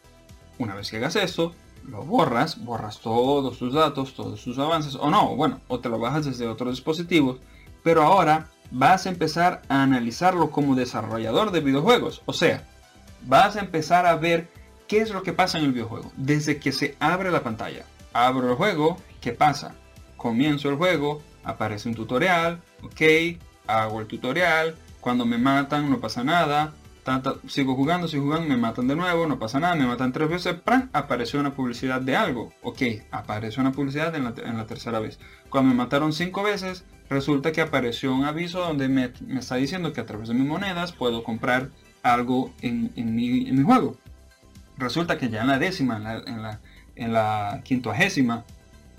Una 0.58 0.74
vez 0.74 0.90
que 0.90 0.98
hagas 0.98 1.16
eso, 1.16 1.54
lo 1.88 2.02
borras, 2.02 2.62
borras 2.62 3.00
todos 3.00 3.58
tus 3.58 3.72
datos, 3.72 4.12
todos 4.14 4.44
tus 4.44 4.58
avances, 4.58 4.94
o 4.94 5.10
no, 5.10 5.34
bueno, 5.34 5.60
o 5.68 5.80
te 5.80 5.88
lo 5.88 5.98
bajas 5.98 6.26
desde 6.26 6.46
otros 6.46 6.74
dispositivos, 6.74 7.38
pero 7.82 8.02
ahora 8.02 8.50
vas 8.70 9.06
a 9.06 9.11
empezar 9.11 9.62
a 9.68 9.82
analizarlo 9.82 10.50
como 10.50 10.75
desarrollador 10.75 11.50
de 11.50 11.61
videojuegos, 11.61 12.23
o 12.26 12.32
sea, 12.32 12.64
vas 13.26 13.56
a 13.56 13.61
empezar 13.61 14.06
a 14.06 14.16
ver 14.16 14.49
qué 14.88 14.99
es 14.99 15.11
lo 15.11 15.23
que 15.23 15.32
pasa 15.32 15.58
en 15.58 15.64
el 15.64 15.73
videojuego 15.73 16.12
desde 16.16 16.58
que 16.58 16.73
se 16.73 16.96
abre 17.00 17.30
la 17.30 17.42
pantalla 17.42 17.85
abro 18.16 18.49
el 18.50 18.56
juego, 18.56 18.96
¿qué 19.20 19.32
pasa? 19.32 19.75
Comienzo 20.16 20.70
el 20.70 20.76
juego, 20.76 21.23
aparece 21.44 21.88
un 21.88 21.94
tutorial, 21.94 22.61
ok, 22.82 23.38
hago 23.66 24.00
el 24.00 24.06
tutorial, 24.06 24.75
cuando 25.00 25.26
me 25.26 25.38
matan 25.38 25.90
no 25.90 26.00
pasa 26.00 26.25
nada, 26.25 26.73
sigo 27.46 27.75
jugando, 27.76 28.08
sigo 28.08 28.25
jugando, 28.25 28.49
me 28.49 28.56
matan 28.56 28.88
de 28.88 28.96
nuevo, 28.96 29.26
no 29.26 29.38
pasa 29.38 29.61
nada, 29.61 29.75
me 29.75 29.87
matan 29.87 30.12
tres 30.12 30.28
veces, 30.28 30.54
¡pran! 30.54 30.88
apareció 30.92 31.38
una 31.38 31.54
publicidad 31.54 32.00
de 32.00 32.16
algo, 32.16 32.52
ok, 32.62 32.82
apareció 33.11 33.61
una 33.61 33.73
publicidad 33.73 34.14
en 34.14 34.25
la, 34.25 34.35
en 34.37 34.56
la 34.56 34.66
tercera 34.66 34.99
vez. 34.99 35.18
Cuando 35.50 35.70
me 35.70 35.76
mataron 35.76 36.12
cinco 36.12 36.42
veces, 36.42 36.85
resulta 37.08 37.52
que 37.52 37.60
apareció 37.60 38.14
un 38.14 38.25
aviso 38.25 38.60
donde 38.60 38.88
me, 38.88 39.12
está 39.38 39.56
diciendo 39.56 39.92
que 39.92 40.00
a 40.00 40.06
través 40.06 40.28
de 40.28 40.34
mis 40.34 40.46
monedas 40.46 40.92
puedo 40.92 41.22
comprar 41.25 41.70
algo 42.02 42.52
en, 42.62 42.92
mi, 43.14 43.62
juego. 43.62 43.96
Resulta 44.76 45.18
que 45.18 45.28
ya 45.28 45.42
en 45.42 45.48
la 45.48 45.58
décima, 45.58 45.96
en 45.96 46.04
la, 46.04 46.60
en 46.98 47.12
la, 47.12 47.62
en 47.64 48.44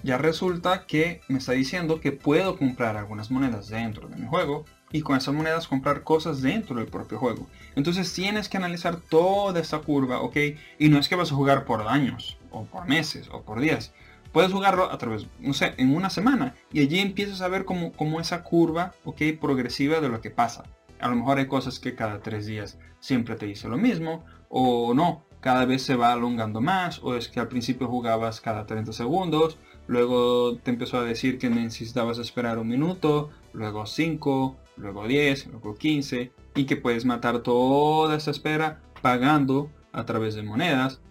ya 0.04 0.18
resulta 0.18 0.86
que 0.86 1.22
me 1.28 1.40
está 1.40 1.54
diciendo 1.54 2.00
que 2.00 2.12
puedo 2.12 2.58
comprar 2.58 2.98
algunas 2.98 3.32
monedas 3.32 3.70
dentro 3.70 4.08
de 4.08 4.16
mi 4.16 4.28
juego 4.28 4.66
y 4.92 5.02
con 5.02 5.18
esas 5.18 5.34
monedas 5.34 5.68
comprar 5.68 6.04
cosas 6.04 6.42
dentro 6.42 6.78
del 6.78 6.88
propio 6.88 7.18
juego. 7.18 7.48
Entonces 7.76 8.14
tienes 8.14 8.48
que 8.48 8.58
analizar 8.58 8.98
toda 8.98 9.60
esa 9.60 9.80
curva, 9.80 10.22
¿ok? 10.22 10.38
Y 10.80 10.90
no 10.90 11.00
es 11.00 11.10
que 11.10 11.16
vas 11.16 11.32
a 11.32 11.36
jugar 11.36 11.66
por 11.66 11.82
años, 11.88 12.38
o 12.52 12.66
por 12.66 12.88
meses, 12.88 13.28
o 13.32 13.42
por 13.42 13.60
días. 13.60 13.92
Puedes 14.32 14.52
jugarlo 14.52 14.92
a 14.92 14.98
través, 14.98 15.28
no 15.40 15.54
sé, 15.54 15.74
en 15.78 15.96
una 15.96 16.10
semana. 16.10 16.56
Y 16.72 16.82
allí 16.82 17.00
empiezas 17.00 17.42
a 17.42 17.48
ver 17.48 17.66
como, 17.66 17.92
como 17.92 18.20
esa 18.20 18.44
curva, 18.44 18.94
¿ok? 19.04 19.22
Progresiva 19.40 20.00
de 20.00 20.10
lo 20.10 20.22
que 20.22 20.32
pasa. 20.32 20.64
A 21.00 21.08
lo 21.08 21.16
mejor 21.16 21.38
hay 21.38 21.48
cosas 21.48 21.80
que 21.80 21.96
cada 21.96 22.20
tres 22.20 22.46
días 22.46 22.80
siempre 23.00 23.36
te 23.36 23.46
dice 23.46 23.68
lo 23.68 23.78
mismo, 23.78 24.26
o 24.50 24.94
no, 24.94 25.24
cada 25.40 25.66
vez 25.66 25.84
se 25.84 25.96
va 25.96 26.14
alongando 26.14 26.62
más, 26.62 27.00
o 27.04 27.16
es 27.16 27.28
que 27.28 27.40
al 27.40 27.48
principio 27.48 27.88
jugabas 27.88 28.42
cada 28.42 28.66
30 28.66 28.94
segundos, 28.94 29.58
luego 29.88 30.58
te 30.58 30.72
empezó 30.72 30.98
a 30.98 31.04
decir 31.04 31.38
que 31.38 31.50
necesitabas 31.50 32.18
esperar 32.18 32.58
un 32.58 32.68
minuto, 32.68 33.30
luego 33.54 33.86
5, 33.86 34.58
luego 34.78 35.08
10, 35.08 35.48
luego 35.48 35.76
15, 35.76 36.32
y 36.56 36.66
que 36.66 36.78
puedes 36.78 37.06
matar 37.06 37.40
toda 37.40 38.18
esa 38.18 38.32
espera 38.32 38.82
pagando 39.02 39.70
a 39.92 40.06
través 40.06 40.36
de 40.36 40.44
monedas. 40.44 41.02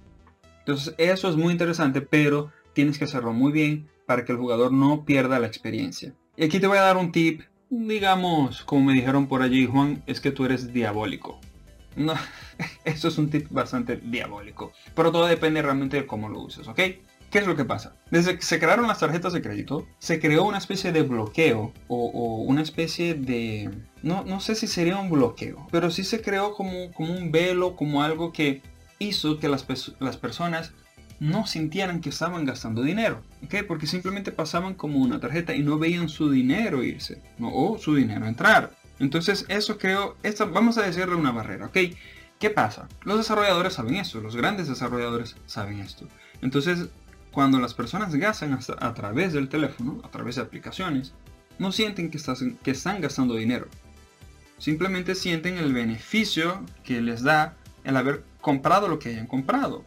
Entonces 0.61 0.95
eso 0.99 1.29
es 1.29 1.37
muy 1.37 1.53
interesante, 1.53 2.01
pero 2.01 2.51
tienes 2.77 2.99
que 2.99 3.05
hacerlo 3.05 3.33
muy 3.33 3.53
bien 3.53 3.89
para 4.05 4.27
que 4.27 4.33
el 4.33 4.39
jugador 4.39 4.71
no 4.71 5.07
pierda 5.07 5.41
la 5.41 5.47
experiencia. 5.47 6.13
Y 6.37 6.45
aquí 6.45 6.61
te 6.61 6.67
voy 6.67 6.77
a 6.77 6.83
dar 6.83 6.99
un 6.99 7.11
tip, 7.11 7.41
digamos, 7.71 8.65
como 8.65 8.85
me 8.85 8.93
dijeron 8.93 9.29
por 9.29 9.41
allí, 9.41 9.67
Juan, 9.67 10.03
es 10.07 10.21
que 10.21 10.31
tú 10.31 10.45
eres 10.45 10.75
diabólico. 10.75 11.41
No, 11.97 12.13
eso 12.85 13.09
es 13.09 13.17
un 13.17 13.31
tip 13.31 13.47
bastante 13.51 13.97
diabólico. 13.97 14.73
Pero 14.95 15.11
todo 15.11 15.25
depende 15.25 15.63
realmente 15.63 15.97
de 15.97 16.07
cómo 16.07 16.29
lo 16.29 16.41
uses, 16.41 16.69
¿ok? 16.69 16.77
¿Qué 17.31 17.39
es 17.39 17.47
lo 17.47 17.57
que 17.57 17.65
pasa? 17.65 17.97
Desde 18.11 18.37
que 18.37 18.43
se 18.43 18.61
crearon 18.61 18.87
las 18.87 19.01
tarjetas 19.01 19.33
de 19.33 19.41
crédito, 19.41 19.87
se 19.99 20.21
creó 20.21 20.45
una 20.45 20.59
especie 20.59 20.93
de 20.93 21.03
bloqueo 21.03 21.73
o, 21.89 22.43
una 22.43 22.61
especie 22.61 23.15
de... 23.15 23.71
No, 24.03 24.23
no, 24.25 24.39
sé 24.41 24.55
si 24.55 24.67
sería 24.67 24.99
un 24.99 25.09
bloqueo, 25.09 25.67
pero 25.73 25.91
sí 25.91 26.05
se 26.05 26.21
creó 26.21 26.53
como, 26.53 26.93
como 26.93 27.15
un 27.15 27.33
velo, 27.33 27.75
como 27.75 28.03
algo 28.03 28.33
que 28.33 28.61
hizo 28.99 29.39
que 29.39 29.49
las, 29.49 29.67
las 29.99 30.19
personas 30.19 30.75
no 31.21 31.47
sintieran 31.47 32.01
que 32.01 32.11
estaban 32.11 32.45
gastando 32.45 32.83
dinero, 32.83 33.23
¿ok? 33.45 33.57
Porque 33.67 33.87
simplemente 33.87 34.33
pasaban 34.33 34.75
como 34.75 34.99
una 34.99 35.21
tarjeta 35.21 35.55
y 35.55 35.63
no 35.63 35.79
veían 35.79 36.09
su 36.09 36.31
dinero 36.31 36.83
irse, 36.83 37.23
¿no? 37.39 37.51
o 37.53 37.79
su 37.79 37.95
dinero 37.95 38.27
entrar. 38.27 38.73
Entonces 38.99 39.47
eso 39.49 39.79
creo, 39.79 40.17
esta, 40.23 40.45
vamos 40.45 40.79
a 40.79 40.83
decirle 40.83 41.15
una 41.15 41.33
barrera, 41.33 41.67
¿ok? 41.67 41.79
¿Qué 42.39 42.51
pasa? 42.51 42.89
Los 43.03 43.19
desarrolladores 43.19 43.75
saben 43.75 43.97
esto, 43.97 44.21
los 44.21 44.37
grandes 44.37 44.69
desarrolladores 44.69 45.37
saben 45.47 45.81
esto. 45.81 46.07
Entonces 46.43 46.89
cuando 47.33 47.59
las 47.59 47.75
personas 47.75 48.15
gastan 48.15 48.59
a 48.79 48.95
través 48.95 49.35
del 49.35 49.49
teléfono, 49.49 50.01
a 50.05 50.11
través 50.11 50.37
de 50.37 50.43
aplicaciones, 50.43 51.13
no 51.59 51.73
sienten 51.73 52.11
que, 52.11 52.19
que 52.63 52.71
están 52.71 53.01
gastando 53.01 53.35
dinero. 53.35 53.69
Simplemente 54.59 55.15
sienten 55.15 55.59
el 55.59 55.75
beneficio 55.75 56.63
que 56.83 57.03
les 57.03 57.23
da 57.23 57.55
el 57.85 57.97
haber 57.97 58.25
comprado 58.41 58.89
lo 58.89 58.99
que 58.99 59.11
hayan 59.11 59.27
comprado, 59.27 59.85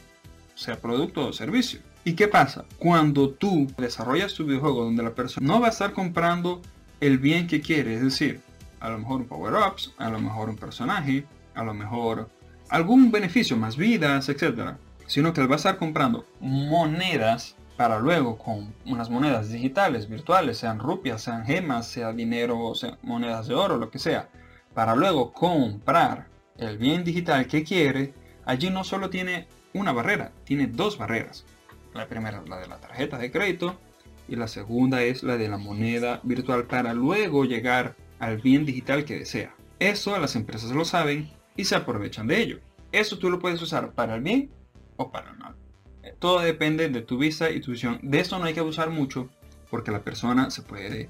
sea 0.60 0.80
producto 0.80 1.28
o 1.28 1.34
servicio. 1.34 1.80
¿Y 2.04 2.14
qué 2.14 2.28
pasa? 2.28 2.66
Cuando 2.78 3.30
tú 3.30 3.68
desarrollas 3.78 4.34
tu 4.34 4.46
videojuego 4.46 4.84
donde 4.84 5.04
la 5.04 5.16
persona 5.16 5.46
no 5.46 5.60
va 5.60 5.68
a 5.68 5.72
estar 5.72 5.94
comprando 5.94 6.62
el 7.00 7.18
bien 7.18 7.48
que 7.48 7.62
quiere, 7.62 7.96
es 7.96 8.02
decir, 8.02 8.42
a 8.80 8.90
lo 8.90 8.98
mejor 8.98 9.22
un 9.22 9.28
power-ups, 9.28 9.94
a 9.98 10.10
lo 10.10 10.20
mejor 10.20 10.50
un 10.50 10.58
personaje, 10.58 11.26
a 11.56 11.64
lo 11.64 11.74
mejor 11.74 12.30
algún 12.70 13.12
beneficio, 13.12 13.58
más 13.58 13.78
vidas, 13.78 14.30
etc 14.30 14.76
sino 15.10 15.34
que 15.34 15.42
él 15.42 15.50
va 15.50 15.56
a 15.56 15.58
estar 15.58 15.78
comprando 15.78 16.24
monedas 16.40 17.56
para 17.76 17.98
luego 17.98 18.38
con 18.38 18.76
unas 18.86 19.10
monedas 19.10 19.50
digitales, 19.50 20.08
virtuales, 20.08 20.60
sean 20.60 20.78
rupias, 20.78 21.24
sean 21.24 21.46
gemas, 21.46 21.88
sea 21.88 22.14
dinero, 22.14 22.76
sea 22.76 23.00
monedas 23.02 23.48
de 23.48 23.56
oro, 23.56 23.78
lo 23.78 23.90
que 23.90 23.98
sea, 23.98 24.30
para 24.76 24.96
luego 24.96 25.34
comprar 25.34 26.28
el 26.58 26.78
bien 26.78 27.04
digital 27.04 27.48
que 27.48 27.64
quiere, 27.64 28.14
allí 28.46 28.70
no 28.70 28.84
solo 28.84 29.10
tiene 29.10 29.48
una 29.74 29.92
barrera, 29.92 30.32
tiene 30.44 30.68
dos 30.68 30.98
barreras. 30.98 31.46
La 31.94 32.08
primera 32.08 32.42
es 32.42 32.50
la 32.50 32.60
de 32.60 32.68
la 32.68 32.80
tarjeta 32.80 33.18
de 33.18 33.32
crédito 33.32 33.80
y 34.28 34.36
la 34.36 34.48
segunda 34.48 35.02
es 35.04 35.24
la 35.24 35.38
de 35.38 35.50
la 35.50 35.58
moneda 35.58 36.22
virtual 36.24 36.66
para 36.66 36.94
luego 36.94 37.46
llegar 37.46 37.96
al 38.20 38.38
bien 38.38 38.66
digital 38.66 39.06
que 39.06 39.20
desea. 39.20 39.56
Eso 39.80 40.18
las 40.20 40.36
empresas 40.36 40.72
lo 40.72 40.86
saben 40.86 41.30
y 41.56 41.66
se 41.66 41.76
aprovechan 41.76 42.28
de 42.28 42.42
ello. 42.42 42.60
Eso 42.92 43.18
tú 43.18 43.30
lo 43.30 43.40
puedes 43.40 43.62
usar 43.62 43.92
para 43.94 44.16
el 44.16 44.22
bien 44.22 44.50
o 44.98 45.12
para 45.12 45.34
nada. 45.34 45.56
Eh, 46.04 46.14
todo 46.18 46.40
depende 46.40 46.90
de 46.90 47.02
tu 47.02 47.18
vista 47.18 47.50
y 47.50 47.62
tu 47.62 47.72
visión. 47.72 48.00
De 48.02 48.20
esto 48.20 48.38
no 48.40 48.46
hay 48.46 48.54
que 48.54 48.60
abusar 48.60 48.90
mucho 48.90 49.30
porque 49.70 49.92
la 49.92 50.02
persona 50.02 50.50
se 50.50 50.62
puede, 50.62 51.10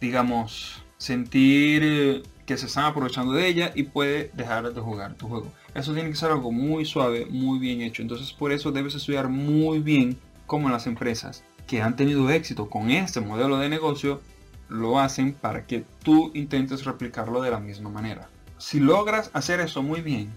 digamos, 0.00 0.82
sentir 0.96 1.82
eh, 1.84 2.22
que 2.48 2.56
se 2.56 2.64
están 2.64 2.86
aprovechando 2.86 3.34
de 3.34 3.46
ella 3.46 3.72
y 3.74 3.82
puede 3.82 4.30
dejar 4.32 4.72
de 4.72 4.80
jugar 4.80 5.12
tu 5.16 5.28
juego. 5.28 5.52
Eso 5.74 5.92
tiene 5.92 6.08
que 6.08 6.16
ser 6.16 6.30
algo 6.30 6.50
muy 6.50 6.86
suave, 6.86 7.26
muy 7.26 7.58
bien 7.58 7.82
hecho. 7.82 8.00
Entonces 8.00 8.32
por 8.32 8.52
eso 8.52 8.72
debes 8.72 8.94
estudiar 8.94 9.28
muy 9.28 9.80
bien 9.80 10.18
cómo 10.46 10.70
las 10.70 10.86
empresas 10.86 11.44
que 11.66 11.82
han 11.82 11.94
tenido 11.94 12.30
éxito 12.30 12.70
con 12.70 12.90
este 12.90 13.20
modelo 13.20 13.58
de 13.58 13.68
negocio 13.68 14.22
lo 14.70 14.98
hacen 14.98 15.34
para 15.34 15.66
que 15.66 15.84
tú 16.02 16.30
intentes 16.32 16.86
replicarlo 16.86 17.42
de 17.42 17.50
la 17.50 17.60
misma 17.60 17.90
manera. 17.90 18.30
Si 18.56 18.80
logras 18.80 19.30
hacer 19.34 19.60
eso 19.60 19.82
muy 19.82 20.00
bien, 20.00 20.30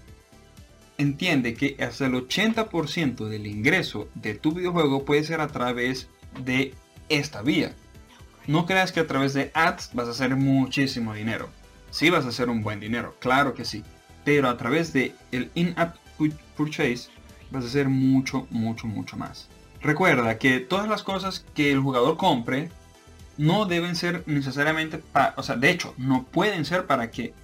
entiende 0.98 1.54
que 1.54 1.78
hasta 1.82 2.04
el 2.04 2.12
80% 2.12 3.26
del 3.26 3.46
ingreso 3.46 4.08
de 4.14 4.34
tu 4.34 4.52
videojuego 4.52 5.06
puede 5.06 5.24
ser 5.24 5.40
a 5.40 5.48
través 5.48 6.10
de 6.44 6.74
esta 7.08 7.40
vía. 7.40 7.74
No 8.46 8.66
creas 8.66 8.92
que 8.92 9.00
a 9.00 9.06
través 9.06 9.32
de 9.32 9.50
ads 9.54 9.92
vas 9.94 10.08
a 10.08 10.10
hacer 10.10 10.36
muchísimo 10.36 11.14
dinero. 11.14 11.48
Sí 11.92 12.08
vas 12.08 12.24
a 12.24 12.30
hacer 12.30 12.48
un 12.48 12.62
buen 12.62 12.80
dinero, 12.80 13.14
claro 13.20 13.52
que 13.52 13.66
sí. 13.66 13.84
Pero 14.24 14.48
a 14.48 14.56
través 14.56 14.94
de 14.94 15.14
el 15.30 15.50
in-app 15.54 15.96
purchase 16.56 17.10
vas 17.50 17.64
a 17.64 17.66
hacer 17.66 17.88
mucho, 17.88 18.46
mucho, 18.50 18.86
mucho 18.86 19.18
más. 19.18 19.48
Recuerda 19.82 20.38
que 20.38 20.58
todas 20.60 20.88
las 20.88 21.02
cosas 21.02 21.44
que 21.54 21.70
el 21.70 21.80
jugador 21.80 22.16
compre 22.16 22.70
no 23.36 23.66
deben 23.66 23.94
ser 23.94 24.24
necesariamente 24.26 24.98
para, 24.98 25.34
o 25.36 25.42
sea, 25.42 25.56
de 25.56 25.70
hecho, 25.70 25.94
no 25.98 26.24
pueden 26.24 26.64
ser 26.64 26.86
para 26.86 27.10
que 27.10 27.34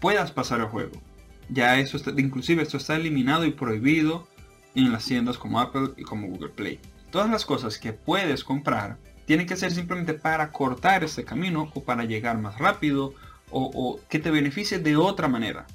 puedas 0.00 0.30
pasar 0.30 0.60
el 0.60 0.66
juego. 0.66 1.02
Ya 1.50 1.78
eso 1.78 1.98
está, 1.98 2.12
inclusive 2.16 2.62
esto 2.62 2.78
está 2.78 2.96
eliminado 2.96 3.44
y 3.44 3.50
prohibido 3.50 4.26
en 4.74 4.90
las 4.90 5.04
tiendas 5.04 5.36
como 5.36 5.60
Apple 5.60 5.90
y 5.98 6.02
como 6.02 6.28
Google 6.28 6.48
Play. 6.48 6.80
Todas 7.10 7.28
las 7.28 7.44
cosas 7.44 7.78
que 7.78 7.92
puedes 7.92 8.42
comprar 8.42 8.96
tienen 9.26 9.46
que 9.46 9.56
ser 9.56 9.70
simplemente 9.70 10.14
para 10.14 10.50
cortar 10.50 11.04
este 11.04 11.24
camino 11.24 11.70
o 11.74 11.82
para 11.82 12.04
llegar 12.04 12.38
más 12.38 12.58
rápido 12.58 13.12
o, 13.50 14.00
que 14.08 14.18
te 14.18 14.30
beneficie 14.30 14.78
de 14.78 14.96
otra 14.96 15.28
manera. 15.28 15.66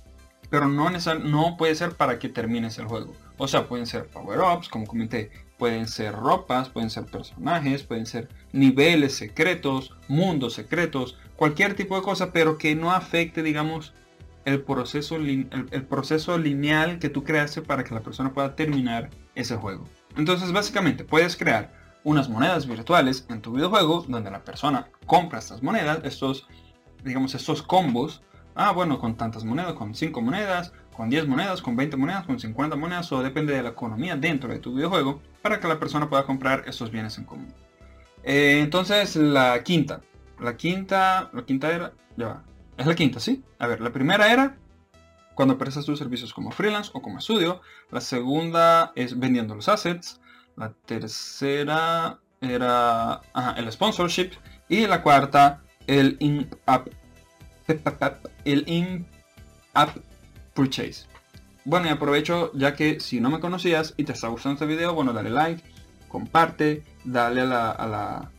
Pero 0.49 0.67
no, 0.67 0.89
no 0.89 1.57
puede 1.57 1.75
ser 1.75 1.91
para 1.93 2.19
que 2.19 2.29
termines 2.29 2.77
el 2.77 2.85
juego. 2.85 3.13
O 3.37 3.47
sea, 3.47 3.67
pueden 3.67 3.87
ser 3.87 4.07
power-ups, 4.07 4.69
como 4.69 4.85
comenté, 4.85 5.31
pueden 5.57 5.87
ser 5.87 6.13
ropas, 6.13 6.69
pueden 6.69 6.89
ser 6.89 7.05
personajes, 7.05 7.83
pueden 7.83 8.05
ser 8.05 8.27
niveles 8.51 9.15
secretos, 9.15 9.93
mundos 10.07 10.53
secretos, 10.53 11.17
cualquier 11.35 11.75
tipo 11.75 11.95
de 11.95 12.01
cosa, 12.01 12.31
pero 12.33 12.57
que 12.57 12.75
no 12.75 12.91
afecte, 12.91 13.43
digamos, 13.43 13.93
el 14.45 14.61
proceso, 14.61 15.15
el, 15.15 15.85
proceso 15.87 16.37
lineal 16.37 16.99
que 16.99 17.09
tú 17.09 17.23
creaste 17.23 17.61
para 17.61 17.83
que 17.83 17.93
la 17.93 18.01
persona 18.01 18.33
pueda 18.33 18.55
terminar 18.55 19.09
ese 19.35 19.55
juego. 19.55 19.87
Entonces 20.17 20.51
básicamente 20.51 21.03
puedes 21.03 21.35
crear 21.35 21.71
unas 22.03 22.29
monedas 22.29 22.67
virtuales 22.67 23.25
en 23.29 23.41
tu 23.41 23.53
videojuego 23.53 24.05
donde 24.07 24.31
la 24.31 24.43
persona 24.43 24.87
compra 25.05 25.39
estas 25.39 25.61
monedas, 25.61 25.99
estos, 26.03 26.47
digamos, 27.03 27.35
estos 27.35 27.61
combos. 27.61 28.21
Ah, 28.55 28.71
bueno, 28.71 28.99
con 28.99 29.15
tantas 29.15 29.43
monedas, 29.43 29.73
con 29.73 29.95
5 29.95 30.21
monedas, 30.21 30.73
con 30.95 31.09
10 31.09 31.27
monedas, 31.27 31.61
con 31.61 31.75
20 31.75 31.97
monedas, 31.97 32.25
con 32.25 32.39
50 32.39 32.75
monedas, 32.75 33.11
o 33.11 33.23
depende 33.23 33.53
de 33.53 33.63
la 33.63 33.69
economía 33.69 34.15
dentro 34.15 34.49
de 34.49 34.59
tu 34.59 34.75
videojuego, 34.75 35.21
para 35.41 35.59
que 35.59 35.67
la 35.67 35.79
persona 35.79 36.09
pueda 36.09 36.25
comprar 36.25 36.63
estos 36.67 36.91
bienes 36.91 37.17
en 37.17 37.25
común. 37.25 37.53
Eh, 38.23 38.59
entonces, 38.61 39.15
la 39.15 39.63
quinta. 39.63 40.01
La 40.39 40.57
quinta, 40.57 41.29
la 41.33 41.45
quinta 41.45 41.71
era, 41.71 41.93
ya 42.17 42.27
va, 42.27 42.43
es 42.77 42.85
la 42.85 42.95
quinta, 42.95 43.19
¿sí? 43.19 43.43
A 43.59 43.67
ver, 43.67 43.79
la 43.79 43.91
primera 43.91 44.31
era 44.31 44.57
cuando 45.35 45.57
prestas 45.57 45.85
tus 45.85 45.99
servicios 45.99 46.33
como 46.33 46.51
freelance 46.51 46.91
o 46.93 47.01
como 47.01 47.19
estudio. 47.19 47.61
La 47.91 48.01
segunda 48.01 48.91
es 48.95 49.17
vendiendo 49.17 49.55
los 49.55 49.69
assets. 49.69 50.19
La 50.55 50.73
tercera 50.85 52.19
era 52.41 53.21
el 53.55 53.71
sponsorship. 53.71 54.31
Y 54.67 54.87
la 54.87 55.01
cuarta, 55.01 55.61
el 55.87 56.17
in-app 56.19 56.87
el 58.45 58.63
in-app 58.67 59.97
purchase. 60.53 61.05
Bueno, 61.63 61.87
y 61.87 61.89
aprovecho 61.89 62.51
ya 62.53 62.75
que 62.75 62.99
si 62.99 63.21
no 63.21 63.29
me 63.29 63.39
conocías 63.39 63.93
y 63.97 64.03
te 64.03 64.13
está 64.13 64.27
gustando 64.27 64.55
este 64.55 64.65
video, 64.65 64.93
bueno, 64.93 65.13
dale 65.13 65.29
like, 65.29 65.63
comparte, 66.07 66.83
dale 67.05 67.41
a 67.41 67.45
la, 67.45 67.71
a 67.71 67.87
la 67.87 68.31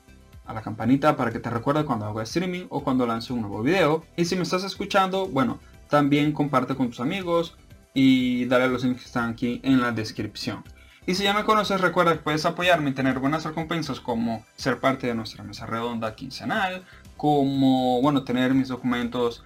a 0.44 0.52
la 0.52 0.62
campanita 0.62 1.16
para 1.16 1.30
que 1.30 1.38
te 1.38 1.50
recuerde 1.50 1.84
cuando 1.84 2.06
hago 2.06 2.20
streaming 2.20 2.66
o 2.68 2.82
cuando 2.82 3.06
lance 3.06 3.32
un 3.32 3.42
nuevo 3.42 3.62
video. 3.62 4.04
Y 4.16 4.24
si 4.24 4.36
me 4.36 4.42
estás 4.42 4.64
escuchando, 4.64 5.28
bueno, 5.28 5.60
también 5.88 6.32
comparte 6.32 6.74
con 6.74 6.88
tus 6.88 7.00
amigos 7.00 7.56
y 7.94 8.46
dale 8.46 8.64
a 8.64 8.68
los 8.68 8.84
links 8.84 9.00
que 9.00 9.06
están 9.06 9.30
aquí 9.30 9.60
en 9.62 9.80
la 9.80 9.92
descripción. 9.92 10.64
Y 11.04 11.14
si 11.14 11.24
ya 11.24 11.34
me 11.34 11.44
conoces, 11.44 11.80
recuerda 11.80 12.12
que 12.12 12.20
puedes 12.20 12.46
apoyarme 12.46 12.90
y 12.90 12.92
tener 12.92 13.18
buenas 13.18 13.44
recompensas 13.44 14.00
como 14.00 14.44
ser 14.56 14.78
parte 14.78 15.08
de 15.08 15.14
nuestra 15.14 15.42
mesa 15.42 15.66
redonda 15.66 16.14
quincenal, 16.14 16.84
como, 17.22 18.02
bueno, 18.02 18.24
tener 18.24 18.52
mis 18.52 18.66
documentos 18.66 19.44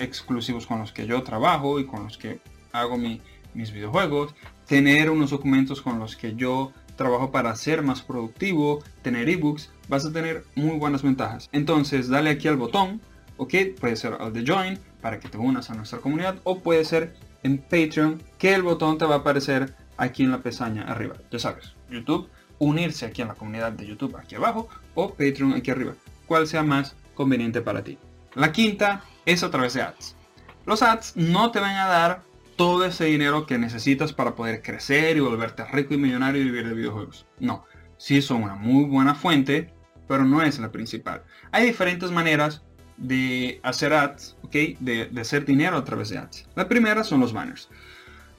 exclusivos 0.00 0.66
con 0.66 0.80
los 0.80 0.90
que 0.90 1.06
yo 1.06 1.22
trabajo 1.22 1.78
y 1.78 1.86
con 1.86 2.02
los 2.02 2.18
que 2.18 2.40
hago 2.72 2.98
mis 2.98 3.72
videojuegos, 3.72 4.34
tener 4.66 5.08
unos 5.08 5.30
documentos 5.30 5.80
con 5.82 6.00
los 6.00 6.16
que 6.16 6.34
yo 6.34 6.72
trabajo 6.96 7.30
para 7.30 7.54
ser 7.54 7.82
más 7.82 8.02
productivo, 8.02 8.82
tener 9.02 9.28
ebooks, 9.28 9.70
vas 9.88 10.04
a 10.04 10.12
tener 10.12 10.44
muy 10.56 10.76
buenas 10.78 11.04
ventajas. 11.04 11.48
Entonces, 11.52 12.08
dale 12.08 12.28
aquí 12.30 12.48
al 12.48 12.56
botón, 12.56 13.00
ok, 13.36 13.54
puede 13.78 13.94
ser 13.94 14.14
al 14.14 14.32
de 14.32 14.44
join 14.44 14.80
para 15.00 15.20
que 15.20 15.28
te 15.28 15.38
unas 15.38 15.70
a 15.70 15.74
nuestra 15.74 16.00
comunidad 16.00 16.40
o 16.42 16.58
puede 16.58 16.84
ser 16.84 17.14
en 17.44 17.58
Patreon 17.58 18.20
que 18.36 18.52
el 18.52 18.64
botón 18.64 18.98
te 18.98 19.04
va 19.04 19.14
a 19.14 19.18
aparecer 19.18 19.76
aquí 19.96 20.24
en 20.24 20.32
la 20.32 20.42
pestaña 20.42 20.82
arriba. 20.82 21.14
Ya 21.30 21.38
sabes, 21.38 21.74
YouTube, 21.88 22.28
unirse 22.58 23.06
aquí 23.06 23.22
en 23.22 23.28
la 23.28 23.34
comunidad 23.34 23.70
de 23.70 23.86
YouTube 23.86 24.16
aquí 24.16 24.34
abajo 24.34 24.68
o 24.96 25.10
Patreon 25.10 25.52
aquí 25.52 25.70
arriba. 25.70 25.94
Cual 26.26 26.48
sea 26.48 26.64
más 26.64 26.96
conveniente 27.14 27.60
para 27.60 27.82
ti. 27.82 27.98
La 28.34 28.52
quinta 28.52 29.04
es 29.26 29.42
a 29.42 29.50
través 29.50 29.74
de 29.74 29.82
ads. 29.82 30.16
Los 30.66 30.82
ads 30.82 31.16
no 31.16 31.50
te 31.50 31.60
van 31.60 31.76
a 31.76 31.86
dar 31.86 32.22
todo 32.56 32.84
ese 32.84 33.06
dinero 33.06 33.46
que 33.46 33.58
necesitas 33.58 34.12
para 34.12 34.34
poder 34.34 34.62
crecer 34.62 35.16
y 35.16 35.20
volverte 35.20 35.64
rico 35.64 35.94
y 35.94 35.98
millonario 35.98 36.40
y 36.40 36.44
vivir 36.44 36.68
de 36.68 36.74
videojuegos. 36.74 37.26
No, 37.40 37.64
sí 37.96 38.22
son 38.22 38.44
una 38.44 38.54
muy 38.54 38.84
buena 38.84 39.14
fuente, 39.14 39.72
pero 40.06 40.24
no 40.24 40.42
es 40.42 40.58
la 40.58 40.70
principal. 40.70 41.22
Hay 41.50 41.66
diferentes 41.66 42.10
maneras 42.10 42.62
de 42.96 43.60
hacer 43.62 43.92
ads, 43.92 44.36
¿ok? 44.42 44.52
De, 44.80 45.08
de 45.10 45.20
hacer 45.20 45.44
dinero 45.44 45.76
a 45.76 45.84
través 45.84 46.10
de 46.10 46.18
ads. 46.18 46.46
La 46.54 46.68
primera 46.68 47.02
son 47.04 47.20
los 47.20 47.32
banners. 47.32 47.68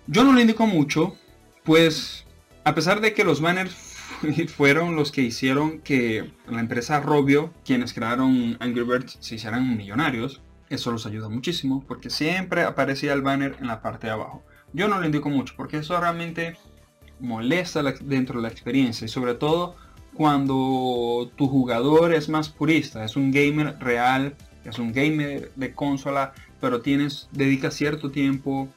Yo 0.08 0.24
no 0.24 0.34
lo 0.34 0.39
indico 0.39 0.68
mucho 0.68 1.18
pues 1.63 2.25
a 2.63 2.75
pesar 2.75 3.01
de 3.01 3.13
que 3.13 3.24
los 3.24 3.42
banners 3.42 3.74
fueron 4.56 4.96
los 4.96 5.12
que 5.12 5.22
hicieron 5.22 5.80
que 5.80 6.32
la 6.48 6.60
empresa 6.60 7.00
Robio, 7.00 7.53
quienes 7.65 7.94
crearon 7.94 8.58
Angry 8.60 8.84
Birds, 8.84 9.18
se 9.20 9.36
hicieran 9.36 9.75
millonarios, 9.75 10.42
eso 10.70 10.92
los 10.92 11.06
ayuda 11.06 11.30
muchísimo 11.30 11.84
porque 11.88 12.10
siempre 12.10 12.63
aparecía 12.63 13.13
el 13.13 13.22
banner 13.22 13.56
en 13.60 13.68
la 13.68 13.82
parte 13.82 14.08
de 14.08 14.13
abajo. 14.13 14.44
Yo 14.74 14.88
no 14.88 15.00
lo 15.00 15.06
indico 15.06 15.30
mucho 15.30 15.53
porque 15.56 15.77
eso 15.77 16.00
realmente 16.00 16.58
molesta 17.20 17.84
dentro 18.01 18.38
de 18.38 18.44
la 18.44 18.50
experiencia 18.50 19.06
y 19.06 19.10
sobre 19.10 19.36
todo 19.36 19.75
cuando 20.13 21.32
tu 21.36 21.48
jugador 21.48 22.13
es 22.13 22.30
más 22.30 22.50
purista, 22.50 23.03
es 23.03 23.15
un 23.15 23.32
gamer 23.32 23.77
real, 23.80 24.36
es 24.63 24.80
un 24.80 24.94
gamer 24.94 25.51
de 25.56 25.74
consola, 25.74 26.34
pero 26.62 26.82
tienes 26.82 27.30
dedica 27.32 27.72
cierto 27.72 28.12
tiempo 28.12 28.68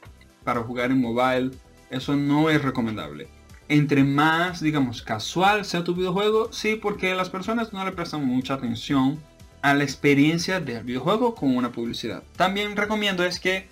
para 0.45 0.62
jugar 0.62 0.91
en 0.91 1.00
mobile 1.00 1.50
eso 1.91 2.17
no 2.17 2.50
es 2.50 2.62
recomendable. 2.62 3.29
Entre 3.68 4.04
más, 4.04 4.61
digamos, 4.61 5.02
casual 5.02 5.64
sea 5.64 5.82
tu 5.82 5.94
videojuego, 5.94 6.52
sí, 6.52 6.76
porque 6.76 7.14
las 7.14 7.30
personas 7.30 7.73
no 7.73 7.85
le 7.85 7.92
prestan 7.92 8.25
mucha 8.25 8.54
atención 8.54 9.18
a 9.62 9.75
la 9.75 9.82
experiencia 9.82 10.61
del 10.61 10.85
videojuego 10.85 11.35
con 11.35 11.56
una 11.56 11.73
publicidad. 11.73 12.23
También 12.37 12.76
recomiendo 12.76 13.25
es 13.25 13.40
que 13.40 13.68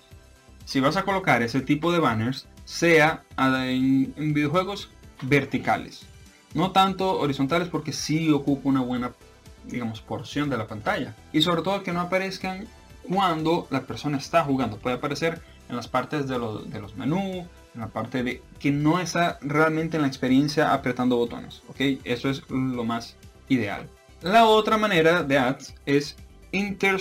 si 0.65 0.79
vas 0.79 0.97
a 0.97 1.03
colocar 1.03 1.41
ese 1.41 1.61
tipo 1.61 1.91
de 1.91 1.99
banners, 1.99 2.47
sea 2.65 3.23
en, 3.37 4.33
videojuegos 4.33 4.89
verticales. 5.21 6.05
No 6.53 6.71
tanto 6.71 7.19
horizontales 7.19 7.69
porque 7.69 7.93
sí 7.93 8.31
ocupa 8.31 8.69
una 8.69 8.81
buena, 8.81 9.13
digamos, 9.65 10.01
porción 10.01 10.49
de 10.49 10.57
la 10.57 10.67
pantalla. 10.67 11.15
Y 11.31 11.41
sobre 11.41 11.61
todo 11.61 11.83
que 11.83 11.93
no 11.93 12.01
aparezcan 12.01 12.67
cuando 13.07 13.67
la 13.69 13.81
persona 13.81 14.17
está 14.17 14.43
jugando. 14.43 14.77
Puede 14.77 14.95
aparecer 14.95 15.41
en 15.69 15.75
las 15.75 15.87
partes 15.87 16.27
de, 16.27 16.37
de 16.37 16.81
los 16.81 16.95
menús, 16.95 17.45
en 17.45 17.47
la 17.75 17.87
parte 17.87 18.23
de 18.23 18.41
que 18.59 18.71
no 18.71 18.99
está 18.99 19.37
realmente 19.41 19.97
en 19.97 20.01
la 20.01 20.07
experiencia 20.07 20.73
apretando 20.73 21.17
botones, 21.17 21.61
¿ok? 21.67 21.99
Eso 22.03 22.29
es 22.29 22.49
lo 22.49 22.83
más 22.83 23.17
ideal. 23.49 23.89
La 24.21 24.45
otra 24.45 24.77
manera 24.77 25.23
de 25.23 25.37
ads 25.37 25.75
es 25.85 26.15
inter... 26.51 26.99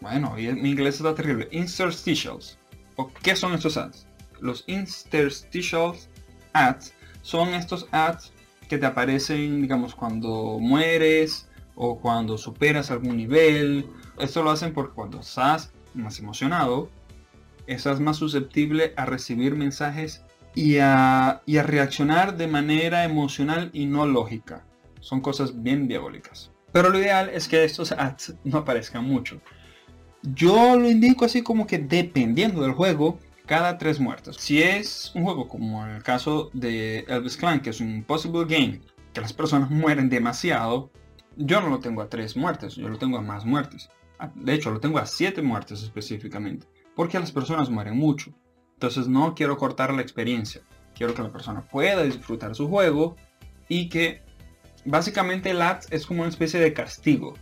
bueno, 0.00 0.34
mi 0.36 0.70
inglés 0.70 0.96
está 0.96 1.14
terrible. 1.14 1.48
Interstitials. 1.52 2.58
¿O 2.96 3.12
qué 3.22 3.36
son 3.36 3.54
estos 3.54 3.76
ads? 3.76 4.06
Los 4.40 4.64
interstitials 4.66 6.08
ads 6.52 6.92
son 7.22 7.50
estos 7.50 7.86
ads 7.92 8.32
que 8.68 8.78
te 8.78 8.86
aparecen, 8.86 9.62
digamos, 9.62 9.94
cuando 9.94 10.58
mueres 10.60 11.48
o 11.74 11.98
cuando 11.98 12.36
superas 12.38 12.90
algún 12.90 13.16
nivel. 13.16 13.88
Esto 14.18 14.42
lo 14.42 14.50
hacen 14.50 14.72
porque 14.72 14.94
cuando 14.94 15.20
estás 15.20 15.72
más 15.94 16.18
emocionado 16.18 16.90
estás 17.68 18.00
más 18.00 18.16
susceptible 18.16 18.94
a 18.96 19.04
recibir 19.04 19.54
mensajes 19.54 20.24
y 20.54 20.78
a, 20.78 21.42
y 21.46 21.58
a 21.58 21.62
reaccionar 21.62 22.36
de 22.36 22.48
manera 22.48 23.04
emocional 23.04 23.70
y 23.72 23.86
no 23.86 24.06
lógica. 24.06 24.64
Son 25.00 25.20
cosas 25.20 25.62
bien 25.62 25.86
diabólicas. 25.86 26.50
Pero 26.72 26.88
lo 26.88 26.98
ideal 26.98 27.28
es 27.28 27.46
que 27.46 27.64
estos 27.64 27.92
ads 27.92 28.34
no 28.42 28.58
aparezcan 28.58 29.04
mucho. 29.04 29.40
Yo 30.22 30.76
lo 30.76 30.90
indico 30.90 31.24
así 31.24 31.42
como 31.42 31.66
que 31.66 31.78
dependiendo 31.78 32.62
del 32.62 32.72
juego, 32.72 33.18
cada 33.46 33.78
tres 33.78 34.00
muertes. 34.00 34.36
Si 34.36 34.62
es 34.62 35.12
un 35.14 35.24
juego 35.24 35.46
como 35.46 35.86
el 35.86 36.02
caso 36.02 36.50
de 36.54 37.00
Elvis 37.08 37.36
Clan, 37.36 37.60
que 37.60 37.70
es 37.70 37.80
un 37.80 37.90
Impossible 37.90 38.44
Game, 38.44 38.80
que 39.12 39.20
las 39.20 39.32
personas 39.32 39.70
mueren 39.70 40.08
demasiado, 40.08 40.90
yo 41.36 41.60
no 41.60 41.68
lo 41.68 41.78
tengo 41.78 42.02
a 42.02 42.08
tres 42.08 42.36
muertes, 42.36 42.74
yo 42.74 42.88
lo 42.88 42.98
tengo 42.98 43.18
a 43.18 43.22
más 43.22 43.44
muertes. 43.44 43.90
De 44.34 44.54
hecho, 44.54 44.70
lo 44.70 44.80
tengo 44.80 44.98
a 44.98 45.06
siete 45.06 45.42
muertes 45.42 45.82
específicamente 45.82 46.66
porque 46.98 47.20
las 47.20 47.30
personas 47.30 47.70
mueren 47.70 47.96
mucho. 47.96 48.32
Entonces 48.74 49.06
no 49.06 49.36
quiero 49.36 49.56
cortar 49.56 49.94
la 49.94 50.02
experiencia. 50.02 50.62
Quiero 50.96 51.14
que 51.14 51.22
la 51.22 51.30
persona 51.30 51.60
pueda 51.60 52.02
disfrutar 52.02 52.56
su 52.56 52.66
juego 52.68 53.14
y 53.68 53.88
que 53.88 54.22
básicamente 54.84 55.50
el 55.50 55.62
ads 55.62 55.86
es 55.92 56.04
como 56.04 56.22
una 56.22 56.28
especie 56.28 56.58
de 56.58 56.72
castigo. 56.72 57.34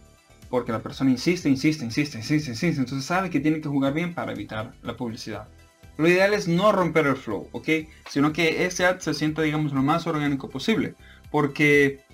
Porque 0.51 0.73
la 0.73 0.83
persona 0.83 1.11
insiste, 1.11 1.49
insiste, 1.49 1.87
insiste, 1.87 2.19
insiste, 2.19 2.51
insiste. 2.51 2.81
Entonces 2.83 3.07
sabe 3.07 3.31
que 3.31 3.41
tiene 3.41 3.63
que 3.63 3.71
jugar 3.71 3.95
bien 3.95 4.13
para 4.13 4.33
evitar 4.33 4.75
la 4.83 4.95
publicidad. 4.95 5.49
Lo 5.97 6.07
ideal 6.07 6.35
es 6.35 6.47
no 6.47 6.71
romper 6.71 7.07
el 7.07 7.17
flow, 7.17 7.49
¿ok? 7.53 7.69
Sino 8.11 8.35
que 8.35 8.67
ese 8.67 8.85
ad 8.85 8.99
se 8.99 9.15
sienta, 9.15 9.41
digamos, 9.41 9.73
lo 9.73 9.83
más 9.83 10.07
orgánico 10.07 10.51
posible. 10.51 10.97
Porque 11.31 12.05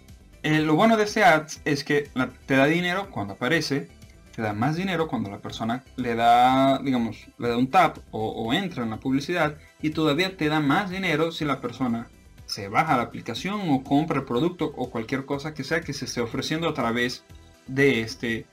eh, 0.44 0.60
lo 0.60 0.76
bueno 0.76 0.96
de 0.96 1.04
ese 1.04 1.24
ads 1.24 1.60
es 1.64 1.82
que 1.82 2.08
te 2.46 2.54
da 2.54 2.66
dinero 2.66 3.10
cuando 3.10 3.34
aparece, 3.34 3.88
te 4.34 4.42
da 4.42 4.52
más 4.52 4.76
dinero 4.76 5.08
cuando 5.08 5.30
la 5.30 5.38
persona 5.38 5.84
le 5.96 6.14
da, 6.14 6.78
digamos, 6.78 7.28
le 7.38 7.48
da 7.48 7.56
un 7.56 7.70
tap 7.70 7.98
o, 8.10 8.52
entra 8.52 8.82
en 8.82 8.90
la 8.90 8.98
publicidad 8.98 9.56
y 9.80 9.90
todavía 9.90 10.36
te 10.36 10.48
da 10.48 10.60
más 10.60 10.90
dinero 10.90 11.32
si 11.32 11.44
la 11.44 11.60
persona 11.60 12.08
se 12.46 12.68
baja 12.68 12.96
la 12.96 13.04
aplicación 13.04 13.70
o 13.70 13.84
compra 13.84 14.18
el 14.18 14.24
producto 14.24 14.72
o 14.76 14.90
cualquier 14.90 15.24
cosa 15.24 15.54
que 15.54 15.64
sea 15.64 15.80
que 15.80 15.92
se 15.92 16.06
esté 16.06 16.20
ofreciendo 16.20 16.68
a 16.68 16.74
través 16.74 17.24
de 17.66 18.00
este 18.00 18.46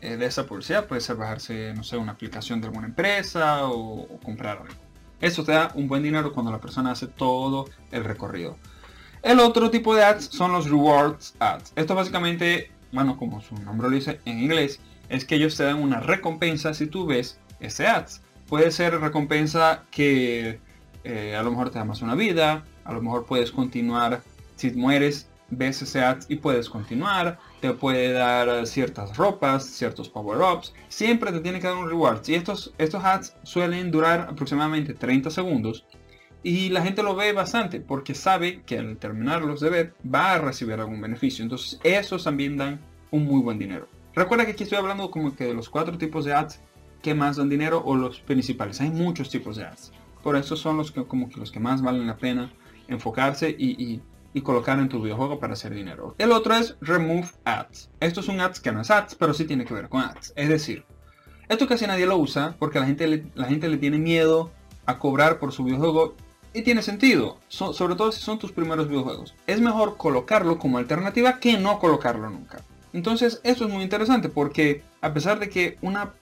eh, 0.00 0.16
de 0.16 0.26
esa 0.26 0.46
publicidad. 0.46 0.86
Puede 0.86 1.00
ser 1.00 1.16
bajarse 1.16 1.74
no 1.74 1.82
sé 1.82 1.96
una 1.96 2.12
aplicación 2.12 2.60
de 2.60 2.68
alguna 2.68 2.86
empresa 2.86 3.66
o, 3.66 4.02
o 4.02 4.20
comprar 4.20 4.58
algo. 4.58 4.74
Eso 5.20 5.44
te 5.44 5.52
da 5.52 5.70
un 5.74 5.88
buen 5.88 6.02
dinero 6.02 6.32
cuando 6.32 6.52
la 6.52 6.60
persona 6.60 6.92
hace 6.92 7.06
todo 7.06 7.66
el 7.90 8.04
recorrido. 8.04 8.56
El 9.22 9.40
otro 9.40 9.70
tipo 9.70 9.94
de 9.94 10.04
ads 10.04 10.26
son 10.26 10.52
los 10.52 10.68
rewards 10.68 11.34
ads. 11.38 11.72
Esto 11.76 11.94
básicamente 11.94 12.70
bueno 12.92 13.16
como 13.16 13.40
su 13.40 13.56
nombre 13.56 13.88
lo 13.88 13.94
dice 13.94 14.20
en 14.24 14.38
inglés 14.38 14.80
es 15.08 15.24
que 15.24 15.36
ellos 15.36 15.56
te 15.56 15.64
dan 15.64 15.80
una 15.80 16.00
recompensa 16.00 16.74
si 16.74 16.86
tú 16.86 17.06
ves 17.06 17.38
ese 17.60 17.86
ads. 17.86 18.22
Puede 18.48 18.70
ser 18.70 19.00
recompensa 19.00 19.84
que 19.90 20.60
eh, 21.04 21.36
a 21.36 21.42
lo 21.42 21.50
mejor 21.50 21.70
te 21.70 21.78
da 21.78 21.84
más 21.84 22.02
una 22.02 22.14
vida, 22.14 22.64
a 22.84 22.92
lo 22.92 23.02
mejor 23.02 23.26
puedes 23.26 23.50
continuar, 23.50 24.22
si 24.56 24.70
mueres, 24.70 25.28
ves 25.50 25.82
ese 25.82 26.02
ads 26.02 26.26
y 26.28 26.36
puedes 26.36 26.68
continuar, 26.68 27.38
te 27.60 27.72
puede 27.72 28.12
dar 28.12 28.66
ciertas 28.66 29.16
ropas, 29.16 29.64
ciertos 29.64 30.08
power-ups, 30.08 30.74
siempre 30.88 31.32
te 31.32 31.40
tiene 31.40 31.60
que 31.60 31.66
dar 31.66 31.76
un 31.76 31.88
reward. 31.88 32.22
Y 32.28 32.34
estos, 32.34 32.74
estos 32.78 33.04
ads 33.04 33.36
suelen 33.42 33.90
durar 33.90 34.28
aproximadamente 34.30 34.94
30 34.94 35.30
segundos 35.30 35.86
y 36.42 36.68
la 36.68 36.82
gente 36.82 37.02
lo 37.02 37.16
ve 37.16 37.32
bastante 37.32 37.80
porque 37.80 38.14
sabe 38.14 38.62
que 38.62 38.78
al 38.78 38.98
terminarlos 38.98 39.60
de 39.60 39.70
ver 39.70 39.94
va 40.04 40.34
a 40.34 40.38
recibir 40.38 40.74
algún 40.74 41.00
beneficio. 41.00 41.42
Entonces 41.42 41.80
esos 41.82 42.24
también 42.24 42.58
dan 42.58 42.80
un 43.10 43.24
muy 43.24 43.40
buen 43.40 43.58
dinero. 43.58 43.88
Recuerda 44.14 44.46
que 44.46 44.52
aquí 44.52 44.62
estoy 44.62 44.78
hablando 44.78 45.10
como 45.10 45.34
que 45.34 45.44
de 45.44 45.54
los 45.54 45.68
cuatro 45.68 45.98
tipos 45.98 46.24
de 46.24 46.34
ads 46.34 46.60
que 47.02 47.14
más 47.14 47.36
dan 47.36 47.48
dinero 47.48 47.82
o 47.84 47.96
los 47.96 48.20
principales. 48.20 48.80
Hay 48.80 48.90
muchos 48.90 49.28
tipos 49.28 49.56
de 49.56 49.64
ads. 49.64 49.92
Por 50.22 50.36
eso 50.36 50.56
son 50.56 50.76
los 50.76 50.92
que 50.92 51.04
como 51.04 51.28
que 51.28 51.40
los 51.40 51.50
que 51.50 51.60
más 51.60 51.82
valen 51.82 52.06
la 52.06 52.16
pena 52.16 52.52
enfocarse 52.88 53.50
y, 53.50 54.00
colocar 54.42 54.78
en 54.80 54.88
tu 54.88 55.00
videojuego 55.00 55.38
para 55.38 55.52
hacer 55.52 55.72
dinero. 55.72 56.16
El 56.18 56.32
otro 56.32 56.54
es 56.54 56.76
Remove 56.80 57.28
Ads. 57.44 57.90
Esto 58.00 58.20
es 58.20 58.28
un 58.28 58.40
ads 58.40 58.58
que 58.58 58.72
no 58.72 58.80
es 58.80 58.90
ads, 58.90 59.14
pero 59.14 59.32
sí 59.32 59.44
tiene 59.44 59.64
que 59.64 59.74
ver 59.74 59.88
con 59.88 60.02
ads. 60.02 60.32
Es 60.34 60.48
decir, 60.48 60.84
esto 61.48 61.68
casi 61.68 61.86
nadie 61.86 62.06
lo 62.06 62.16
usa 62.16 62.56
porque 62.58 62.80
la 62.80 62.86
gente, 62.86 63.24
la 63.34 63.46
gente 63.46 63.68
le 63.68 63.76
tiene 63.76 63.98
miedo 63.98 64.50
a 64.86 64.98
cobrar 64.98 65.38
por 65.38 65.52
su 65.52 65.64
videojuego 65.64 66.14
Y 66.52 66.62
tiene 66.62 66.82
sentido, 66.82 67.38
sobre 67.48 67.94
todo 67.96 68.12
si 68.12 68.20
son 68.20 68.38
tus 68.38 68.52
primeros 68.52 68.88
videojuegos. 68.88 69.34
Es 69.46 69.60
mejor 69.60 69.96
colocarlo 69.96 70.58
como 70.58 70.78
alternativa 70.78 71.38
que 71.38 71.58
no 71.58 71.78
colocarlo 71.78 72.28
nunca. 72.30 72.58
Entonces 72.94 73.40
eso 73.42 73.66
es 73.66 73.70
muy 73.70 73.82
interesante 73.82 74.28
porque 74.28 74.82
a 75.00 75.12
pesar 75.12 75.40
de 75.40 75.50
que 75.50 75.76
una, 75.82 76.12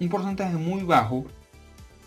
un 0.00 0.08
porcentaje 0.08 0.56
muy 0.56 0.82
bajo 0.82 1.26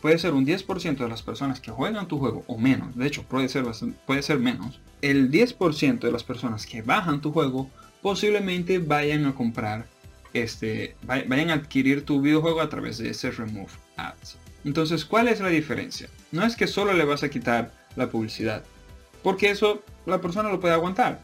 puede 0.01 0.17
ser 0.17 0.33
un 0.33 0.45
10% 0.45 0.97
de 0.97 1.07
las 1.07 1.21
personas 1.21 1.61
que 1.61 1.71
juegan 1.71 2.07
tu 2.07 2.17
juego 2.17 2.43
o 2.47 2.57
menos, 2.57 2.95
de 2.95 3.05
hecho 3.05 3.23
puede 3.23 3.47
ser, 3.47 3.65
puede 4.07 4.23
ser 4.23 4.39
menos, 4.39 4.81
el 5.03 5.31
10% 5.31 5.99
de 5.99 6.11
las 6.11 6.23
personas 6.23 6.65
que 6.65 6.81
bajan 6.81 7.21
tu 7.21 7.31
juego 7.31 7.69
posiblemente 8.01 8.79
vayan 8.79 9.25
a 9.27 9.35
comprar, 9.35 9.85
este, 10.33 10.95
vayan 11.03 11.51
a 11.51 11.53
adquirir 11.53 12.03
tu 12.03 12.19
videojuego 12.19 12.61
a 12.61 12.69
través 12.69 12.97
de 12.97 13.11
ese 13.11 13.29
Remove 13.29 13.71
Ads. 13.97 14.37
Entonces, 14.65 15.05
¿cuál 15.05 15.27
es 15.27 15.39
la 15.41 15.49
diferencia? 15.49 16.09
No 16.31 16.43
es 16.43 16.55
que 16.55 16.65
solo 16.65 16.93
le 16.93 17.05
vas 17.05 17.23
a 17.23 17.29
quitar 17.29 17.71
la 17.95 18.09
publicidad, 18.09 18.63
porque 19.21 19.51
eso 19.51 19.83
la 20.07 20.21
persona 20.21 20.49
lo 20.49 20.59
puede 20.59 20.73
aguantar. 20.73 21.21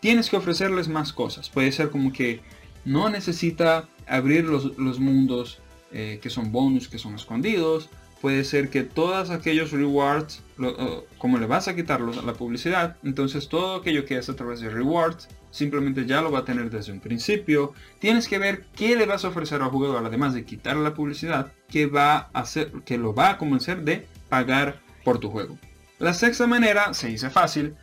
Tienes 0.00 0.30
que 0.30 0.36
ofrecerles 0.36 0.88
más 0.88 1.12
cosas. 1.12 1.48
Puede 1.48 1.72
ser 1.72 1.90
como 1.90 2.12
que 2.12 2.40
no 2.84 3.08
necesita 3.10 3.88
abrir 4.06 4.44
los, 4.44 4.98
mundos 4.98 5.60
eh, 5.92 6.18
que 6.22 6.30
son 6.30 6.52
bonus, 6.52 6.88
que 6.88 6.98
son 6.98 7.14
escondidos, 7.14 7.90
puede 8.20 8.44
ser 8.44 8.70
que 8.70 8.82
todos 8.82 9.30
aquellos 9.30 9.70
rewards, 9.70 10.42
eh, 10.60 11.00
como 11.18 11.38
le 11.38 11.46
vas 11.46 11.68
a 11.68 11.76
quitar 11.76 12.00
la 12.00 12.32
publicidad, 12.32 12.96
entonces 13.04 13.48
todo 13.48 13.76
aquello 13.76 14.04
que 14.04 14.18
es 14.18 14.28
a 14.28 14.36
través 14.36 14.60
de 14.60 14.70
rewards, 14.70 15.28
simplemente 15.50 16.06
ya 16.06 16.20
lo 16.20 16.30
va 16.30 16.40
a 16.40 16.44
tener 16.44 16.70
desde 16.70 16.92
un 16.92 17.00
principio. 17.00 17.72
Tienes 17.98 18.28
que 18.28 18.38
ver 18.38 18.64
qué 18.76 18.96
le 18.96 19.06
vas 19.06 19.24
a 19.24 19.28
ofrecer 19.28 19.62
al 19.62 19.70
jugador, 19.70 20.04
además 20.04 20.34
de 20.34 20.44
quitarle 20.44 20.82
la 20.82 20.94
publicidad, 20.94 21.52
que 21.68 21.86
va 21.86 22.30
a 22.32 22.40
hacer, 22.40 22.72
que 22.84 22.98
lo 22.98 23.14
va 23.14 23.30
a 23.30 23.38
convencer 23.38 23.82
de 23.82 24.06
pagar 24.28 24.80
por 25.04 25.18
tu 25.18 25.30
juego. 25.30 25.58
La 25.98 26.14
sexta 26.14 26.46
manera 26.46 26.94
se 26.94 27.08
dice 27.08 27.28
fácil, 27.30 27.74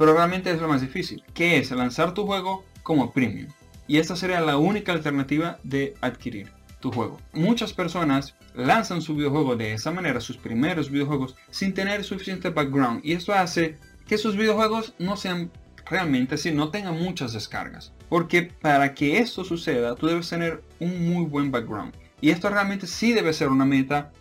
pero 0.00 0.14
realmente 0.14 0.50
es 0.50 0.58
lo 0.62 0.66
más 0.66 0.80
difícil, 0.80 1.22
que 1.34 1.58
es 1.58 1.70
lanzar 1.72 2.14
tu 2.14 2.24
juego 2.24 2.64
como 2.82 3.12
premium. 3.12 3.48
Y 3.86 3.98
esta 3.98 4.16
sería 4.16 4.40
la 4.40 4.56
única 4.56 4.92
alternativa 4.92 5.58
de 5.62 5.92
adquirir 6.00 6.50
tu 6.80 6.90
juego. 6.90 7.18
Muchas 7.34 7.74
personas 7.74 8.34
lanzan 8.54 9.02
su 9.02 9.14
videojuego 9.14 9.56
de 9.56 9.74
esa 9.74 9.90
manera, 9.90 10.22
sus 10.22 10.38
primeros 10.38 10.90
videojuegos, 10.90 11.36
sin 11.50 11.74
tener 11.74 12.02
suficiente 12.02 12.48
background. 12.48 13.02
Y 13.04 13.12
esto 13.12 13.34
hace 13.34 13.76
que 14.06 14.16
sus 14.16 14.38
videojuegos 14.38 14.94
no 14.98 15.18
sean 15.18 15.50
realmente 15.84 16.36
así, 16.36 16.50
no 16.50 16.70
tengan 16.70 16.98
muchas 16.98 17.34
descargas. 17.34 17.92
Porque 18.08 18.44
para 18.44 18.94
que 18.94 19.18
esto 19.18 19.44
suceda, 19.44 19.96
tú 19.96 20.06
debes 20.06 20.30
tener 20.30 20.64
un 20.78 21.12
muy 21.12 21.26
buen 21.26 21.50
background. 21.50 21.94
Y 22.22 22.30
esto 22.30 22.48
realmente 22.48 22.86
sí 22.86 23.12
debe 23.12 23.34
ser 23.34 23.50
una 23.50 23.66
meta, 23.66 24.12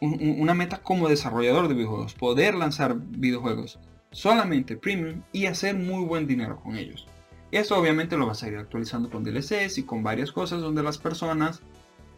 una 0.00 0.54
meta 0.54 0.78
como 0.78 1.08
desarrollador 1.08 1.68
de 1.68 1.74
videojuegos. 1.74 2.14
Poder 2.14 2.56
lanzar 2.56 2.96
videojuegos 2.98 3.78
solamente 4.10 4.76
premium 4.76 5.22
y 5.32 5.46
hacer 5.46 5.76
muy 5.76 6.04
buen 6.04 6.26
dinero 6.26 6.60
con 6.60 6.76
ellos. 6.76 7.06
Y 7.50 7.56
esto 7.56 7.76
obviamente 7.76 8.16
lo 8.16 8.26
vas 8.26 8.42
a 8.42 8.48
ir 8.48 8.56
actualizando 8.56 9.10
con 9.10 9.24
DLCs 9.24 9.78
y 9.78 9.82
con 9.82 10.02
varias 10.02 10.30
cosas 10.32 10.60
donde 10.60 10.82
las 10.82 10.98
personas 10.98 11.62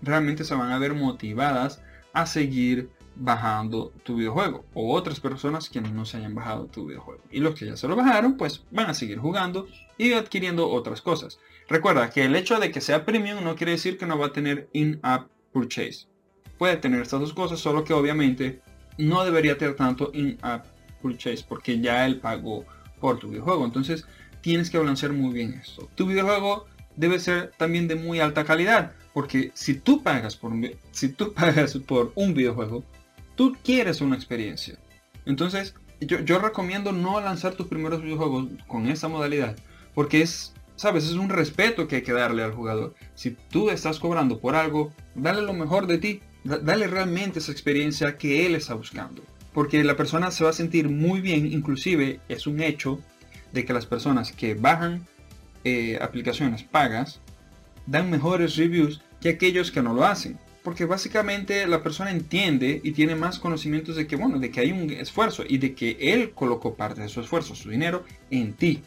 realmente 0.03 0.45
se 0.45 0.55
van 0.55 0.71
a 0.71 0.79
ver 0.79 0.95
motivadas 0.95 1.83
a 2.13 2.27
seguir 2.27 2.91
bajando 3.15 3.93
tu 4.05 4.17
videojuego 4.17 4.65
o 4.75 4.95
otras 4.95 5.21
personas 5.21 5.69
que 5.69 5.81
no 5.81 6.05
se 6.05 6.19
hayan 6.19 6.35
bajado 6.35 6.67
tu 6.67 6.87
videojuego. 6.87 7.23
Y 7.31 7.41
los 7.41 7.55
que 7.55 7.67
ya 7.67 7.77
se 7.77 7.89
lo 7.89 7.97
bajaron 7.97 8.37
pues 8.37 8.65
van 8.71 8.91
a 8.91 8.95
seguir 8.95 9.19
jugando 9.19 9.67
y 9.99 10.13
adquiriendo 10.13 10.69
otras 10.69 11.01
cosas. 11.01 11.39
Recuerda 11.69 12.11
que 12.11 12.25
el 12.25 12.37
hecho 12.37 12.59
de 12.59 12.71
que 12.71 12.81
sea 12.81 13.05
premium 13.05 13.43
no 13.45 13.55
quiere 13.55 13.73
decir 13.73 13.99
que 13.99 14.07
no 14.07 14.19
va 14.19 14.27
a 14.27 14.33
tener 14.33 14.69
in-app 14.73 15.29
purchase. 15.53 16.07
Puede 16.59 16.77
tener 16.77 17.03
estas 17.03 17.21
dos 17.21 17.33
cosas 17.33 17.61
solo 17.61 17.85
que 17.85 17.93
obviamente 17.93 18.61
no 18.99 19.25
debería 19.25 19.57
tener 19.57 19.77
tanto 19.77 20.11
in-app 20.13 20.67
porque 21.49 21.81
ya 21.81 22.07
él 22.07 22.21
pagó 22.21 22.65
por 23.01 23.19
tu 23.19 23.29
videojuego 23.29 23.65
entonces 23.65 24.07
tienes 24.41 24.71
que 24.71 24.79
balancear 24.79 25.13
muy 25.13 25.33
bien 25.33 25.55
esto 25.55 25.89
tu 25.95 26.07
videojuego 26.07 26.67
debe 26.97 27.19
ser 27.19 27.53
también 27.57 27.89
de 27.89 27.97
muy 27.97 28.21
alta 28.21 28.45
calidad 28.45 28.93
porque 29.13 29.51
si 29.55 29.75
tú 29.75 30.03
pagas 30.03 30.37
por 30.37 30.53
si 30.91 31.09
tú 31.09 31.33
pagas 31.35 31.77
por 31.87 32.13
un 32.15 32.35
videojuego, 32.35 32.85
tú 33.35 33.57
quieres 33.63 34.01
una 34.01 34.17
experiencia. 34.17 34.79
Entonces, 35.27 35.75
yo, 36.01 36.21
yo 36.21 36.39
recomiendo 36.39 36.93
no 36.93 37.21
lanzar 37.21 37.55
tus 37.55 37.69
primeros 37.69 38.03
videojuegos 38.03 38.47
con 38.67 38.87
esta 38.87 39.09
modalidad. 39.09 39.57
Porque 39.95 40.23
es, 40.23 40.55
sabes, 40.77 41.05
es 41.05 41.13
un 41.13 41.29
respeto 41.29 41.87
que 41.87 41.97
hay 41.97 42.03
que 42.03 42.13
darle 42.13 42.43
al 42.43 42.53
jugador. 42.53 42.95
Si 43.15 43.31
tú 43.51 43.71
estás 43.71 43.99
cobrando 43.99 44.41
por 44.41 44.55
algo, 44.57 44.93
dale 45.15 45.43
lo 45.43 45.53
mejor 45.53 45.87
de 45.87 45.99
ti. 45.99 46.21
Dale 46.45 46.89
realmente 46.89 47.39
esa 47.39 47.53
experiencia 47.53 48.19
que 48.19 48.47
él 48.47 48.57
está 48.57 48.75
buscando. 48.75 49.23
Porque 49.53 49.85
la 49.85 49.97
persona 49.97 50.31
se 50.31 50.45
va 50.45 50.51
a 50.51 50.55
sentir 50.55 50.89
muy 50.89 51.21
bien, 51.21 51.53
inclusive 51.53 52.21
es 52.29 52.47
un 52.47 52.61
hecho 52.61 53.01
de 53.53 53.65
que 53.65 53.73
las 53.73 53.87
personas 53.87 54.33
que 54.33 54.55
bajan 54.55 55.07
eh, 55.65 55.99
aplicaciones 56.01 56.63
pagas 56.63 57.21
dan 57.87 58.11
mejores 58.11 58.57
reviews 58.57 59.03
que 59.21 59.31
aquellos 59.31 59.71
que 59.71 59.83
no 59.83 59.95
lo 59.95 60.05
hacen. 60.05 60.39
Porque 60.63 60.85
básicamente 60.85 61.67
la 61.67 61.83
persona 61.83 62.11
entiende 62.11 62.81
y 62.85 62.93
tiene 62.93 63.17
más 63.17 63.39
conocimientos 63.39 63.97
de 63.97 64.07
que, 64.07 64.17
bueno, 64.17 64.39
de 64.39 64.51
que 64.51 64.61
hay 64.61 64.73
un 64.73 64.91
esfuerzo 64.91 65.45
y 65.47 65.59
de 65.59 65.75
que 65.75 65.97
él 66.01 66.31
colocó 66.31 66.75
parte 66.75 67.01
de 67.01 67.09
su 67.09 67.21
esfuerzo, 67.21 67.55
su 67.55 67.69
dinero, 67.69 68.05
en 68.31 68.53
ti. 68.55 68.83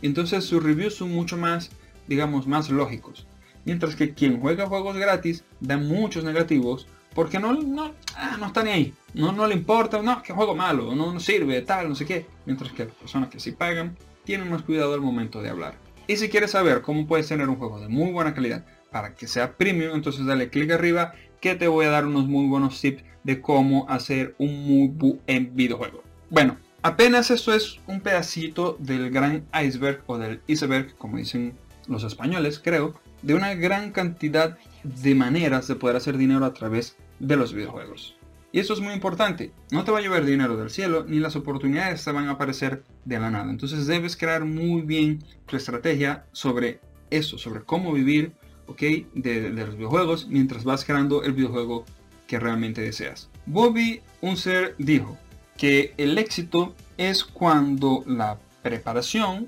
Entonces 0.00 0.44
sus 0.44 0.62
reviews 0.62 0.94
son 0.94 1.12
mucho 1.12 1.36
más, 1.36 1.70
digamos, 2.06 2.46
más 2.46 2.70
lógicos. 2.70 3.26
Mientras 3.64 3.94
que 3.94 4.14
quien 4.14 4.40
juega 4.40 4.66
juegos 4.66 4.96
gratis 4.96 5.44
da 5.60 5.76
muchos 5.76 6.24
negativos 6.24 6.86
porque 7.18 7.40
no, 7.40 7.52
no, 7.52 7.94
ah, 8.14 8.36
no 8.38 8.46
está 8.46 8.62
ni 8.62 8.70
ahí. 8.70 8.94
No, 9.12 9.32
no 9.32 9.44
le 9.48 9.54
importa, 9.54 10.00
no, 10.00 10.22
que 10.22 10.32
juego 10.32 10.54
malo, 10.54 10.94
no, 10.94 11.12
no 11.12 11.18
sirve, 11.18 11.60
tal, 11.62 11.88
no 11.88 11.96
sé 11.96 12.06
qué. 12.06 12.26
Mientras 12.46 12.70
que 12.70 12.84
las 12.84 12.94
personas 12.94 13.28
que 13.28 13.40
sí 13.40 13.50
pagan 13.50 13.96
tienen 14.22 14.48
más 14.48 14.62
cuidado 14.62 14.94
al 14.94 15.00
momento 15.00 15.42
de 15.42 15.48
hablar. 15.48 15.74
Y 16.06 16.16
si 16.16 16.28
quieres 16.28 16.52
saber 16.52 16.80
cómo 16.80 17.08
puedes 17.08 17.26
tener 17.26 17.48
un 17.48 17.56
juego 17.56 17.80
de 17.80 17.88
muy 17.88 18.12
buena 18.12 18.34
calidad 18.34 18.64
para 18.92 19.16
que 19.16 19.26
sea 19.26 19.56
premium, 19.56 19.96
entonces 19.96 20.26
dale 20.26 20.48
clic 20.48 20.70
arriba 20.70 21.12
que 21.40 21.56
te 21.56 21.66
voy 21.66 21.86
a 21.86 21.90
dar 21.90 22.06
unos 22.06 22.28
muy 22.28 22.46
buenos 22.46 22.80
tips 22.80 23.02
de 23.24 23.40
cómo 23.40 23.90
hacer 23.90 24.36
un 24.38 24.64
muy 24.64 24.86
buen 24.86 25.56
videojuego. 25.56 26.04
Bueno, 26.30 26.56
apenas 26.82 27.32
esto 27.32 27.52
es 27.52 27.80
un 27.88 28.00
pedacito 28.00 28.76
del 28.78 29.10
gran 29.10 29.44
iceberg 29.60 30.04
o 30.06 30.18
del 30.18 30.40
iceberg, 30.46 30.94
como 30.96 31.16
dicen 31.16 31.58
los 31.88 32.04
españoles, 32.04 32.60
creo, 32.62 32.94
de 33.22 33.34
una 33.34 33.54
gran 33.54 33.90
cantidad 33.90 34.56
de 34.84 35.16
maneras 35.16 35.66
de 35.66 35.74
poder 35.74 35.96
hacer 35.96 36.16
dinero 36.16 36.44
a 36.44 36.54
través 36.54 36.96
de 37.18 37.36
los 37.36 37.52
videojuegos. 37.52 38.18
Y 38.50 38.60
eso 38.60 38.72
es 38.72 38.80
muy 38.80 38.94
importante. 38.94 39.52
No 39.70 39.84
te 39.84 39.90
va 39.90 39.98
a 39.98 40.00
llover 40.00 40.24
dinero 40.24 40.56
del 40.56 40.70
cielo, 40.70 41.04
ni 41.06 41.18
las 41.18 41.36
oportunidades 41.36 42.02
te 42.02 42.12
van 42.12 42.28
a 42.28 42.32
aparecer 42.32 42.82
de 43.04 43.20
la 43.20 43.30
nada. 43.30 43.50
Entonces 43.50 43.86
debes 43.86 44.16
crear 44.16 44.44
muy 44.44 44.82
bien 44.82 45.22
tu 45.46 45.56
estrategia 45.56 46.24
sobre 46.32 46.80
eso, 47.10 47.36
sobre 47.36 47.62
cómo 47.62 47.92
vivir 47.92 48.32
¿ok? 48.66 48.80
de, 49.14 49.50
los 49.50 49.76
videojuegos 49.76 50.28
mientras 50.28 50.64
vas 50.64 50.84
creando 50.84 51.22
el 51.24 51.32
videojuego 51.32 51.84
que 52.26 52.38
realmente 52.38 52.80
deseas. 52.80 53.28
Bobby 53.46 54.00
Unser 54.20 54.74
dijo 54.78 55.18
que 55.56 55.94
el 55.98 56.16
éxito 56.16 56.74
es 56.96 57.24
cuando 57.24 58.02
la 58.06 58.38
preparación 58.62 59.46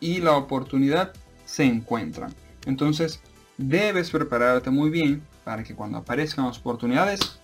y 0.00 0.20
la 0.20 0.32
oportunidad 0.32 1.12
se 1.44 1.64
encuentran. 1.64 2.34
Entonces 2.66 3.20
debes 3.58 4.10
prepararte 4.10 4.70
muy 4.70 4.90
bien 4.90 5.22
para 5.44 5.64
que 5.64 5.74
cuando 5.74 5.98
aparezcan 5.98 6.46
las 6.46 6.58
oportunidades 6.58 7.40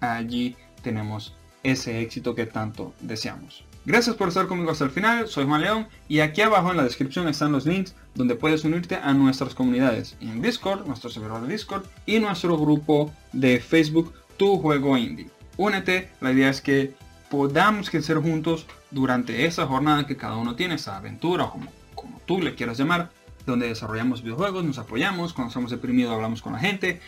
allí 0.00 0.56
tenemos 0.82 1.34
ese 1.62 2.00
éxito 2.00 2.34
que 2.34 2.46
tanto 2.46 2.94
deseamos. 3.00 3.64
Gracias 3.84 4.16
por 4.16 4.28
estar 4.28 4.46
conmigo 4.46 4.70
hasta 4.70 4.84
el 4.84 4.90
final, 4.90 5.28
soy 5.28 5.46
Juan 5.46 5.62
León 5.62 5.88
y 6.08 6.20
aquí 6.20 6.42
abajo 6.42 6.70
en 6.70 6.76
la 6.76 6.84
descripción 6.84 7.26
están 7.26 7.52
los 7.52 7.64
links 7.64 7.94
donde 8.14 8.34
puedes 8.34 8.64
unirte 8.64 8.96
a 8.96 9.14
nuestras 9.14 9.54
comunidades 9.54 10.16
en 10.20 10.42
Discord, 10.42 10.86
nuestro 10.86 11.08
servidor 11.08 11.42
de 11.42 11.52
Discord 11.52 11.86
y 12.04 12.18
nuestro 12.18 12.58
grupo 12.58 13.12
de 13.32 13.60
Facebook 13.60 14.12
Tu 14.36 14.58
Juego 14.58 14.96
Indie. 14.96 15.30
Únete, 15.56 16.10
la 16.20 16.32
idea 16.32 16.50
es 16.50 16.60
que 16.60 16.94
podamos 17.30 17.88
crecer 17.88 18.18
juntos 18.18 18.66
durante 18.90 19.46
esa 19.46 19.66
jornada 19.66 20.06
que 20.06 20.16
cada 20.16 20.36
uno 20.36 20.54
tiene, 20.54 20.74
esa 20.74 20.96
aventura 20.96 21.44
o 21.44 21.52
como, 21.52 21.72
como 21.94 22.20
tú 22.26 22.42
le 22.42 22.54
quieras 22.54 22.78
llamar, 22.78 23.10
donde 23.52 23.68
desarrollamos 23.68 24.22
videojuegos, 24.22 24.64
nos 24.64 24.78
apoyamos, 24.78 25.32
cuando 25.32 25.48
estamos 25.48 25.70
deprimidos 25.70 26.12
hablamos 26.12 26.42
con 26.42 26.52
la 26.52 26.58
gente, 26.58 27.00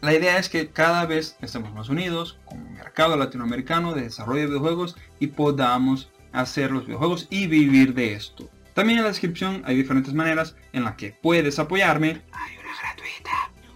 la 0.00 0.14
idea 0.14 0.38
es 0.38 0.48
que 0.48 0.68
cada 0.68 1.04
vez 1.04 1.36
estemos 1.42 1.74
más 1.74 1.90
unidos 1.90 2.38
como 2.46 2.70
mercado 2.70 3.16
latinoamericano 3.16 3.92
de 3.92 4.02
desarrollo 4.02 4.40
de 4.40 4.46
videojuegos 4.46 4.96
y 5.18 5.28
podamos 5.28 6.10
hacer 6.32 6.70
los 6.70 6.86
videojuegos 6.86 7.26
y 7.28 7.46
vivir 7.46 7.92
de 7.92 8.14
esto. 8.14 8.48
También 8.72 8.98
en 8.98 9.04
la 9.04 9.10
descripción 9.10 9.62
hay 9.66 9.76
diferentes 9.76 10.14
maneras 10.14 10.56
en 10.72 10.84
las 10.84 10.94
que 10.94 11.10
puedes 11.10 11.58
apoyarme. 11.58 12.22
Hay 12.32 12.56
una 12.56 12.72
gratuita. 12.80 13.30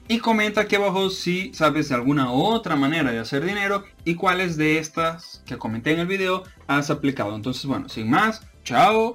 Y 0.08 0.18
comenta 0.18 0.62
aquí 0.62 0.76
abajo 0.76 1.10
si 1.10 1.52
sabes 1.52 1.90
de 1.90 1.94
alguna 1.94 2.30
otra 2.30 2.76
manera 2.76 3.10
de 3.10 3.18
hacer 3.18 3.44
dinero 3.44 3.84
y 4.04 4.14
cuáles 4.14 4.56
de 4.56 4.78
estas 4.78 5.42
que 5.44 5.58
comenté 5.58 5.92
en 5.92 6.00
el 6.00 6.06
video 6.06 6.44
has 6.66 6.88
aplicado. 6.90 7.34
Entonces 7.34 7.66
bueno, 7.66 7.88
sin 7.88 8.08
más, 8.08 8.46
chao. 8.64 9.12